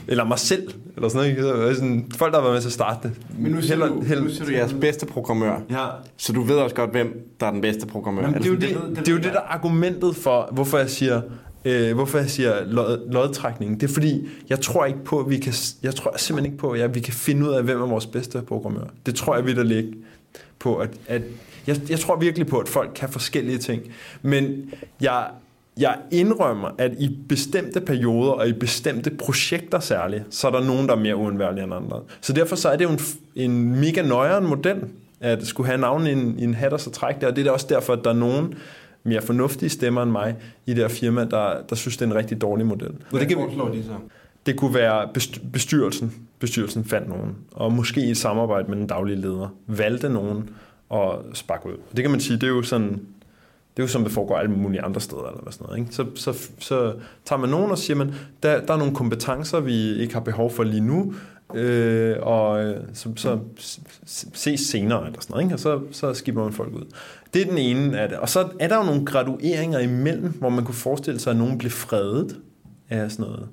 Eller 0.09 0.24
mig 0.24 0.38
selv, 0.38 0.70
eller 0.96 1.09
sådan 1.09 1.37
noget. 1.37 1.76
Sådan, 1.76 2.07
folk, 2.16 2.33
der 2.33 2.38
har 2.38 2.42
været 2.42 2.55
med 2.55 2.61
til 2.61 2.68
at 2.68 2.72
starte 2.72 3.09
det. 3.09 3.16
Men 3.38 3.53
nu 3.53 3.62
siger, 3.62 3.68
heller, 3.68 3.88
du, 3.88 4.00
heller, 4.00 4.24
nu 4.24 4.31
siger 4.31 4.44
du 4.44 4.53
jeres 4.53 4.74
bedste 4.81 5.07
programmør. 5.07 5.61
Ja. 5.70 5.87
Så 6.16 6.33
du 6.33 6.42
ved 6.42 6.57
også 6.57 6.76
godt, 6.76 6.90
hvem 6.90 7.35
der 7.40 7.46
er 7.46 7.50
den 7.50 7.61
bedste 7.61 7.87
programmør. 7.87 8.22
Men 8.22 8.35
det, 8.35 8.44
er 8.44 8.48
jo 8.48 8.55
det, 8.55 8.62
det, 8.62 8.76
det, 8.88 8.98
det, 8.98 9.09
er 9.09 9.12
jo 9.12 9.18
det, 9.18 9.33
der 9.33 9.40
er 9.40 9.48
argumentet 9.48 10.16
for, 10.16 10.48
hvorfor 10.53 10.79
jeg 10.79 10.90
siger, 10.90 11.20
Øh, 11.64 11.94
hvorfor 11.94 12.18
jeg 12.18 12.31
siger 12.31 12.64
lod, 12.66 13.11
lodtrækning? 13.11 13.81
Det 13.81 13.90
er 13.90 13.92
fordi, 13.92 14.29
jeg 14.49 14.61
tror 14.61 14.85
ikke 14.85 15.05
på, 15.05 15.20
at 15.20 15.31
vi 15.31 15.38
kan, 15.38 15.53
jeg 15.83 15.94
tror 15.94 16.14
simpelthen 16.16 16.53
ikke 16.53 16.61
på, 16.61 16.70
at 16.70 16.94
vi 16.94 17.01
kan 17.01 17.14
finde 17.14 17.49
ud 17.49 17.55
af, 17.55 17.62
hvem 17.62 17.83
er 17.83 17.87
vores 17.87 18.07
bedste 18.07 18.42
programmør. 18.42 18.87
Det 19.07 19.14
tror 19.14 19.35
jeg, 19.35 19.46
vi 19.46 19.55
der 19.55 19.62
ligge 19.62 19.92
på, 20.59 20.77
at, 20.77 20.90
at 21.07 21.23
jeg, 21.66 21.81
jeg 21.90 22.01
tror 22.01 22.16
virkelig 22.16 22.46
på, 22.46 22.59
at 22.59 22.68
folk 22.68 22.90
kan 22.94 23.09
forskellige 23.09 23.59
ting. 23.59 23.83
Men 24.23 24.73
jeg, 25.01 25.27
jeg 25.77 25.96
indrømmer, 26.11 26.68
at 26.79 26.92
i 26.99 27.18
bestemte 27.29 27.81
perioder 27.81 28.33
og 28.33 28.49
i 28.49 28.53
bestemte 28.53 29.11
projekter 29.11 29.81
særligt, 29.81 30.25
så 30.31 30.46
er 30.46 30.51
der 30.51 30.64
nogen, 30.64 30.88
der 30.88 30.94
er 30.94 31.01
mere 31.01 31.16
uundværlige 31.16 31.64
end 31.64 31.75
andre. 31.75 32.01
Så 32.20 32.33
derfor 32.33 32.57
så 32.57 32.68
er 32.68 32.77
det 32.77 32.85
jo 32.85 32.90
en, 32.90 33.01
en 33.35 33.81
mega 33.81 34.03
nøjeren 34.03 34.46
model, 34.46 34.77
at 35.20 35.46
skulle 35.46 35.66
have 35.66 35.81
navn 35.81 36.07
i 36.07 36.12
en, 36.12 36.38
i 36.38 36.44
en 36.44 36.55
hat 36.55 36.73
og 36.73 36.81
så 36.81 36.90
trække 36.90 37.20
det, 37.20 37.29
og 37.29 37.37
det 37.37 37.46
er 37.46 37.51
også 37.51 37.66
derfor, 37.68 37.92
at 37.92 38.01
der 38.05 38.11
er 38.11 38.14
nogen, 38.14 38.55
mere 39.04 39.22
fornuftige 39.22 39.68
stemmer 39.68 40.02
end 40.02 40.10
mig 40.10 40.36
i 40.66 40.70
det 40.70 40.78
her 40.78 40.88
firma, 40.88 41.24
der, 41.24 41.62
der 41.68 41.76
synes, 41.76 41.96
det 41.96 42.04
er 42.04 42.10
en 42.10 42.16
rigtig 42.16 42.40
dårlig 42.40 42.66
model. 42.66 42.92
Hvad 43.10 43.20
det 43.20 43.28
kan, 43.28 43.36
foreslår 43.36 43.68
de 43.68 43.84
så? 43.84 43.92
Det 44.46 44.56
kunne 44.56 44.74
være 44.74 45.08
bestyrelsen. 45.52 46.14
Bestyrelsen 46.38 46.84
fandt 46.84 47.08
nogen, 47.08 47.36
og 47.52 47.72
måske 47.72 48.00
i 48.00 48.10
et 48.10 48.16
samarbejde 48.16 48.68
med 48.68 48.76
den 48.76 48.86
daglige 48.86 49.16
leder, 49.16 49.54
valgte 49.66 50.08
nogen 50.08 50.50
og 50.88 51.24
sparke 51.32 51.66
ud. 51.66 51.76
Det 51.96 52.04
kan 52.04 52.10
man 52.10 52.20
sige, 52.20 52.36
det 52.36 52.42
er 52.42 52.48
jo 52.48 52.62
sådan, 52.62 52.88
det 53.76 53.82
er 53.82 53.82
jo 53.82 53.86
som 53.86 54.02
det 54.02 54.12
foregår 54.12 54.36
alle 54.36 54.50
mulige 54.50 54.82
andre 54.82 55.00
steder, 55.00 55.28
eller 55.28 55.42
hvad 55.42 55.52
sådan 55.52 55.66
noget. 55.66 55.78
Ikke? 55.78 55.94
Så, 55.94 56.06
så, 56.14 56.50
så 56.58 56.94
tager 57.24 57.40
man 57.40 57.50
nogen 57.50 57.70
og 57.70 57.78
siger, 57.78 57.96
man, 57.96 58.14
der, 58.42 58.66
der 58.66 58.74
er 58.74 58.78
nogle 58.78 58.94
kompetencer, 58.94 59.60
vi 59.60 59.94
ikke 59.94 60.14
har 60.14 60.20
behov 60.20 60.50
for 60.50 60.64
lige 60.64 60.80
nu, 60.80 61.14
øh, 61.54 62.16
og 62.22 62.64
øh, 62.64 62.76
så, 62.94 63.08
så 63.14 63.38
ses 64.34 64.60
senere, 64.60 65.06
eller 65.06 65.20
sådan 65.20 65.32
noget, 65.32 65.44
ikke? 65.44 65.54
og 65.54 65.60
så, 65.60 65.80
så 65.90 66.14
skipper 66.14 66.42
man 66.42 66.52
folk 66.52 66.74
ud. 66.74 66.84
Det 67.34 67.42
er 67.42 67.46
den 67.46 67.58
ene 67.58 68.00
af 68.00 68.08
det. 68.08 68.18
Og 68.18 68.28
så 68.28 68.48
er 68.60 68.68
der 68.68 68.76
jo 68.76 68.82
nogle 68.82 69.06
gradueringer 69.06 69.78
imellem, 69.78 70.32
hvor 70.32 70.48
man 70.48 70.64
kunne 70.64 70.74
forestille 70.74 71.20
sig, 71.20 71.30
at 71.30 71.36
nogen 71.36 71.58
blev 71.58 71.70
fredet 71.70 72.36
af 72.90 73.10
sådan 73.10 73.24
noget. 73.24 73.48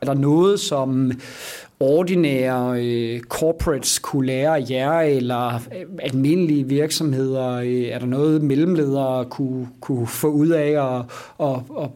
Er 0.00 0.06
der 0.06 0.14
noget, 0.14 0.60
som 0.60 1.12
ordinære 1.80 2.84
øh, 2.84 3.20
corporates 3.20 3.98
kunne 3.98 4.26
lære 4.26 4.56
af 4.56 4.70
jer, 4.70 5.00
eller 5.00 5.54
øh, 5.54 5.86
almindelige 5.98 6.64
virksomheder? 6.64 7.52
Øh, 7.52 7.82
er 7.82 7.98
der 7.98 8.06
noget, 8.06 8.42
mellemledere 8.42 9.24
kunne, 9.24 9.68
kunne 9.80 10.06
få 10.06 10.28
ud 10.28 10.48
af 10.48 10.98
at, 10.98 11.04
at, 11.40 11.60
at, 11.82 11.90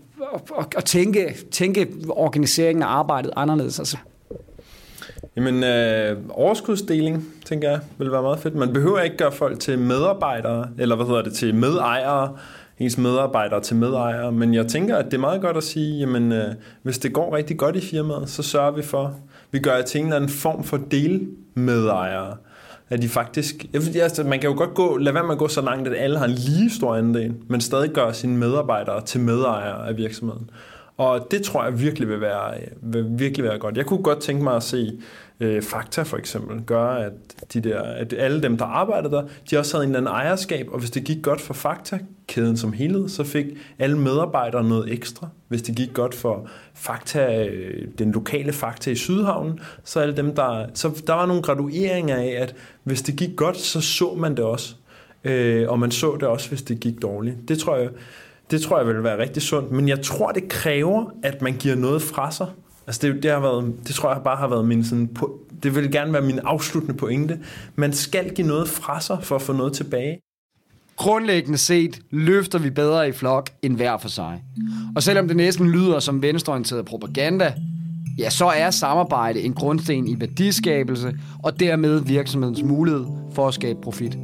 at, 0.59 0.67
at 0.77 0.85
tænke, 0.85 1.37
tænke 1.51 1.89
organiseringen 2.09 2.83
af 2.83 2.87
arbejdet 2.87 3.33
anderledes? 3.37 3.79
Altså? 3.79 3.97
Jamen, 5.37 5.65
øh, 5.65 6.17
overskudsdeling, 6.31 7.25
tænker 7.45 7.71
jeg, 7.71 7.81
vil 7.99 8.13
være 8.13 8.23
meget 8.23 8.39
fedt. 8.39 8.55
Man 8.55 8.73
behøver 8.73 9.01
ikke 9.01 9.17
gøre 9.17 9.33
folk 9.33 9.61
til 9.61 9.79
medarbejdere, 9.79 10.69
eller 10.79 10.97
hvad 10.97 11.07
hedder 11.07 11.23
det, 11.23 11.33
til 11.33 11.55
medejere, 11.55 12.37
ens 12.79 12.99
medarbejdere 12.99 13.61
til 13.61 13.77
medejere, 13.77 14.33
men 14.33 14.55
jeg 14.55 14.67
tænker, 14.67 14.97
at 14.97 15.05
det 15.05 15.15
er 15.15 15.19
meget 15.19 15.41
godt 15.41 15.57
at 15.57 15.63
sige, 15.63 15.99
jamen, 15.99 16.33
øh, 16.33 16.55
hvis 16.83 16.99
det 16.99 17.13
går 17.13 17.37
rigtig 17.37 17.59
godt 17.59 17.77
i 17.77 17.81
firmaet, 17.81 18.31
så 18.31 18.43
sørger 18.43 18.71
vi 18.71 18.83
for, 18.83 19.17
vi 19.51 19.59
gør 19.59 19.77
det 19.77 19.87
til 19.87 19.99
en 19.99 20.07
eller 20.07 20.17
anden 20.17 20.31
form 20.31 20.65
for 20.65 20.77
delmedejere. 20.91 22.37
At 22.91 23.03
de 23.03 23.09
faktisk, 23.09 23.67
altså, 23.75 24.25
man 24.25 24.41
kan 24.41 24.51
jo 24.51 24.57
godt 24.57 24.75
gå, 24.75 24.97
lad 24.97 25.13
være 25.13 25.23
med 25.23 25.33
at 25.33 25.39
gå 25.39 25.49
så 25.49 25.61
langt, 25.61 25.89
at 25.89 25.95
alle 26.05 26.19
har 26.19 26.25
en 26.25 26.31
lige 26.31 26.71
stor 26.71 26.95
andel, 26.95 27.35
men 27.49 27.61
stadig 27.61 27.91
gør 27.91 28.13
sine 28.13 28.37
medarbejdere 28.37 29.05
til 29.05 29.21
medejere 29.21 29.89
af 29.89 29.97
virksomheden. 29.97 30.51
Og 30.97 31.27
det 31.31 31.43
tror 31.43 31.65
jeg 31.65 31.81
virkelig 31.81 32.09
vil 32.09 32.21
være, 32.21 32.55
vil 32.83 33.07
virkelig 33.09 33.45
være 33.45 33.59
godt. 33.59 33.77
Jeg 33.77 33.87
kunne 33.87 34.03
godt 34.03 34.21
tænke 34.21 34.45
mig 34.45 34.57
at 34.57 34.63
se 34.63 34.93
øh, 35.41 35.63
Fakta 35.63 36.03
for 36.03 36.17
eksempel 36.17 36.63
gøre, 36.63 37.05
at, 37.05 37.13
de 37.53 37.61
der, 37.61 37.83
at 37.83 38.13
alle 38.13 38.43
dem, 38.43 38.57
der 38.57 38.65
arbejder 38.65 39.11
der, 39.11 39.23
de 39.51 39.59
også 39.59 39.77
havde 39.77 39.85
en 39.85 39.91
eller 39.91 40.11
anden 40.11 40.27
ejerskab, 40.27 40.69
og 40.73 40.79
hvis 40.79 40.91
det 40.91 41.05
gik 41.05 41.23
godt 41.23 41.41
for 41.41 41.55
Fakta-kæden 41.55 42.57
som 42.57 42.73
helhed, 42.73 43.09
så 43.09 43.25
fik 43.25 43.47
alle 43.79 43.99
medarbejdere 43.99 44.69
noget 44.69 44.93
ekstra. 44.93 45.29
Hvis 45.49 45.63
det 45.63 45.77
gik 45.77 45.95
godt 45.95 46.15
for 46.15 46.49
Fakta, 46.75 47.47
øh, 47.47 47.89
den 47.99 48.13
lokale 48.13 48.53
Fakta 48.53 48.91
i 48.91 48.95
Sydhavnen, 48.95 49.61
så 49.85 50.01
alle 50.01 50.17
dem, 50.17 50.35
der... 50.35 50.67
Så 50.75 51.03
der 51.07 51.15
var 51.15 51.27
nogle 51.27 51.43
gradueringer 51.43 52.17
af, 52.17 52.37
at 52.39 52.55
hvis 52.85 53.03
det 53.03 53.17
gik 53.17 53.37
godt, 53.37 53.57
så 53.57 53.81
så 53.81 54.15
man 54.15 54.37
det 54.37 54.45
også. 54.45 54.75
Øh, 55.25 55.71
og 55.71 55.79
man 55.79 55.91
så 55.91 56.17
det 56.21 56.29
også, 56.29 56.49
hvis 56.49 56.63
det 56.63 56.81
gik 56.81 57.03
dårligt. 57.03 57.49
Det 57.49 57.59
tror 57.59 57.77
jeg, 57.77 57.89
det 58.53 58.63
tror 58.63 58.79
jeg 58.79 58.87
vil 58.87 59.05
være 59.05 59.19
rigtig 59.19 59.43
sundt, 59.43 59.71
men 59.71 59.89
jeg 59.89 60.03
tror, 60.03 60.33
det 60.33 60.49
kræver, 60.49 61.05
at 61.23 61.43
man 61.43 61.57
giver 61.57 61.75
noget 61.75 62.03
fra 62.03 62.31
sig. 62.31 62.47
Altså 62.87 63.07
det, 63.07 63.23
det, 63.23 63.31
har 63.31 63.41
været, 63.41 63.75
det 63.87 63.95
tror 63.95 64.13
jeg 64.13 64.23
bare 64.25 64.37
har 64.37 64.49
været 64.49 64.65
min 64.65 64.85
sådan, 64.85 65.17
det 65.63 65.75
vil 65.75 65.93
gerne 65.93 66.13
være 66.13 66.23
min 66.23 66.39
afsluttende 66.39 66.97
pointe. 66.97 67.39
Man 67.75 67.93
skal 67.93 68.35
give 68.35 68.47
noget 68.47 68.69
fra 68.69 69.01
sig 69.01 69.19
for 69.23 69.37
at 69.37 69.43
få 69.43 69.53
noget 69.53 69.73
tilbage. 69.73 70.19
Grundlæggende 70.97 71.59
set 71.59 72.01
løfter 72.11 72.59
vi 72.59 72.71
bedre 72.71 73.09
i 73.09 73.13
flok 73.13 73.51
end 73.63 73.77
hver 73.77 73.99
for 73.99 74.09
sig. 74.09 74.43
Og 74.97 75.03
selvom 75.03 75.29
det 75.29 75.37
næsten 75.37 75.71
lyder 75.71 75.99
som 75.99 76.23
venstreorienteret 76.23 76.85
propaganda, 76.85 77.55
ja, 78.19 78.31
så 78.31 78.47
er 78.47 78.71
samarbejde 78.71 79.41
en 79.41 79.53
grundsten 79.53 80.09
i 80.09 80.21
værdiskabelse 80.21 81.13
og 81.43 81.61
dermed 81.61 82.01
virksomhedens 82.01 82.63
mulighed 82.63 83.05
for 83.35 83.49
at 83.49 83.55
skabe 83.55 83.81
profit. 83.83 84.19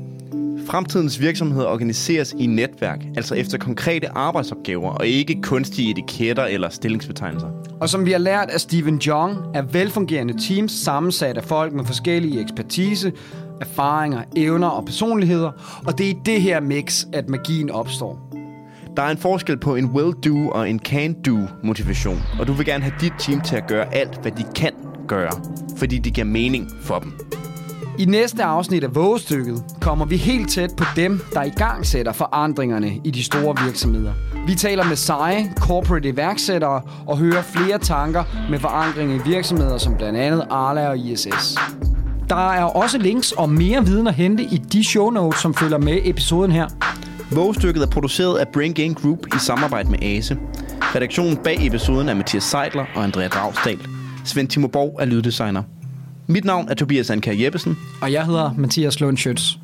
Fremtidens 0.69 1.21
virksomheder 1.21 1.67
organiseres 1.67 2.35
i 2.39 2.47
netværk, 2.47 3.05
altså 3.17 3.35
efter 3.35 3.59
konkrete 3.59 4.09
arbejdsopgaver, 4.09 4.91
og 4.91 5.07
ikke 5.07 5.43
kunstige 5.43 5.91
etiketter 5.91 6.45
eller 6.45 6.69
stillingsbetegnelser. 6.69 7.49
Og 7.81 7.89
som 7.89 8.07
vi 8.07 8.13
har 8.13 8.19
lært 8.19 8.51
af 8.51 8.61
Stephen 8.61 8.99
Jong, 8.99 9.37
er 9.55 9.63
velfungerende 9.63 10.35
teams 10.49 10.73
sammensat 10.73 11.37
af 11.37 11.45
folk 11.45 11.73
med 11.73 11.85
forskellige 11.85 12.41
ekspertise, 12.41 13.13
erfaringer, 13.61 14.23
evner 14.37 14.69
og 14.69 14.85
personligheder, 14.85 15.81
og 15.87 15.99
det 15.99 16.07
er 16.07 16.11
i 16.11 16.19
det 16.27 16.43
her 16.43 16.61
mix, 16.61 17.05
at 17.13 17.29
magien 17.29 17.71
opstår. 17.71 18.31
Der 18.97 19.03
er 19.03 19.11
en 19.11 19.19
forskel 19.19 19.59
på 19.59 19.77
en 19.77 19.85
will-do 19.85 20.51
og 20.51 20.71
en 20.71 20.79
can-do 20.79 21.39
motivation, 21.65 22.23
og 22.41 22.47
du 22.47 22.53
vil 22.53 22.67
gerne 22.67 22.85
have 22.85 22.95
dit 23.01 23.13
team 23.19 23.41
til 23.41 23.57
at 23.57 23.67
gøre 23.69 23.95
alt, 23.95 24.23
hvad 24.23 24.33
de 24.33 24.45
kan 24.57 24.73
gøre, 25.09 25.33
fordi 25.77 25.99
det 25.99 26.15
giver 26.15 26.27
mening 26.27 26.71
for 26.83 26.99
dem. 26.99 27.13
I 27.99 28.05
næste 28.05 28.43
afsnit 28.45 28.85
af 28.85 28.95
Vågestykket 28.95 29.65
kommer 29.81 30.05
vi 30.05 30.17
helt 30.17 30.51
tæt 30.51 30.71
på 30.77 30.85
dem, 30.97 31.21
der 31.33 31.43
i 31.43 31.51
gang 31.51 31.87
sætter 31.87 32.13
forandringerne 32.13 33.01
i 33.05 33.11
de 33.11 33.25
store 33.25 33.57
virksomheder. 33.65 34.13
Vi 34.47 34.55
taler 34.55 34.85
med 34.85 34.97
seje 34.97 35.53
corporate 35.57 36.09
iværksættere 36.09 36.83
og 37.07 37.19
hører 37.19 37.43
flere 37.43 37.79
tanker 37.79 38.25
med 38.51 38.59
forankring 38.59 39.13
i 39.15 39.19
virksomheder 39.25 39.79
som 39.79 39.97
blandt 39.97 40.19
andet 40.19 40.47
Arla 40.51 40.89
og 40.89 40.99
ISS. 40.99 41.57
Der 42.29 42.51
er 42.51 42.65
også 42.65 42.99
links 42.99 43.33
og 43.33 43.51
mere 43.51 43.85
viden 43.85 44.07
at 44.07 44.15
hente 44.15 44.43
i 44.43 44.57
de 44.57 44.85
show 44.85 45.11
notes, 45.11 45.41
som 45.41 45.55
følger 45.55 45.79
med 45.79 45.99
episoden 46.05 46.53
her. 46.53 46.67
Vågestykket 47.31 47.83
er 47.83 47.91
produceret 47.91 48.39
af 48.39 48.49
Brain 48.49 48.73
Gain 48.73 48.95
Group 48.95 49.27
i 49.27 49.39
samarbejde 49.39 49.91
med 49.91 50.03
ASE. 50.03 50.39
Redaktionen 50.95 51.37
bag 51.37 51.67
episoden 51.67 52.09
er 52.09 52.15
Mathias 52.15 52.45
Seidler 52.45 52.85
og 52.95 53.05
Andrea 53.05 53.29
Dragsdal. 53.29 53.79
Svend 54.25 54.49
Timo 54.49 54.67
Borg 54.67 54.97
er 55.01 55.05
lyddesigner. 55.05 55.63
Mit 56.31 56.45
navn 56.45 56.69
er 56.69 56.75
Tobias 56.75 57.11
Anker 57.11 57.33
Jeppesen. 57.33 57.79
Og 58.01 58.13
jeg 58.13 58.27
hedder 58.27 58.55
Mathias 58.57 59.01
Lund 59.01 59.17
Schøtz. 59.17 59.57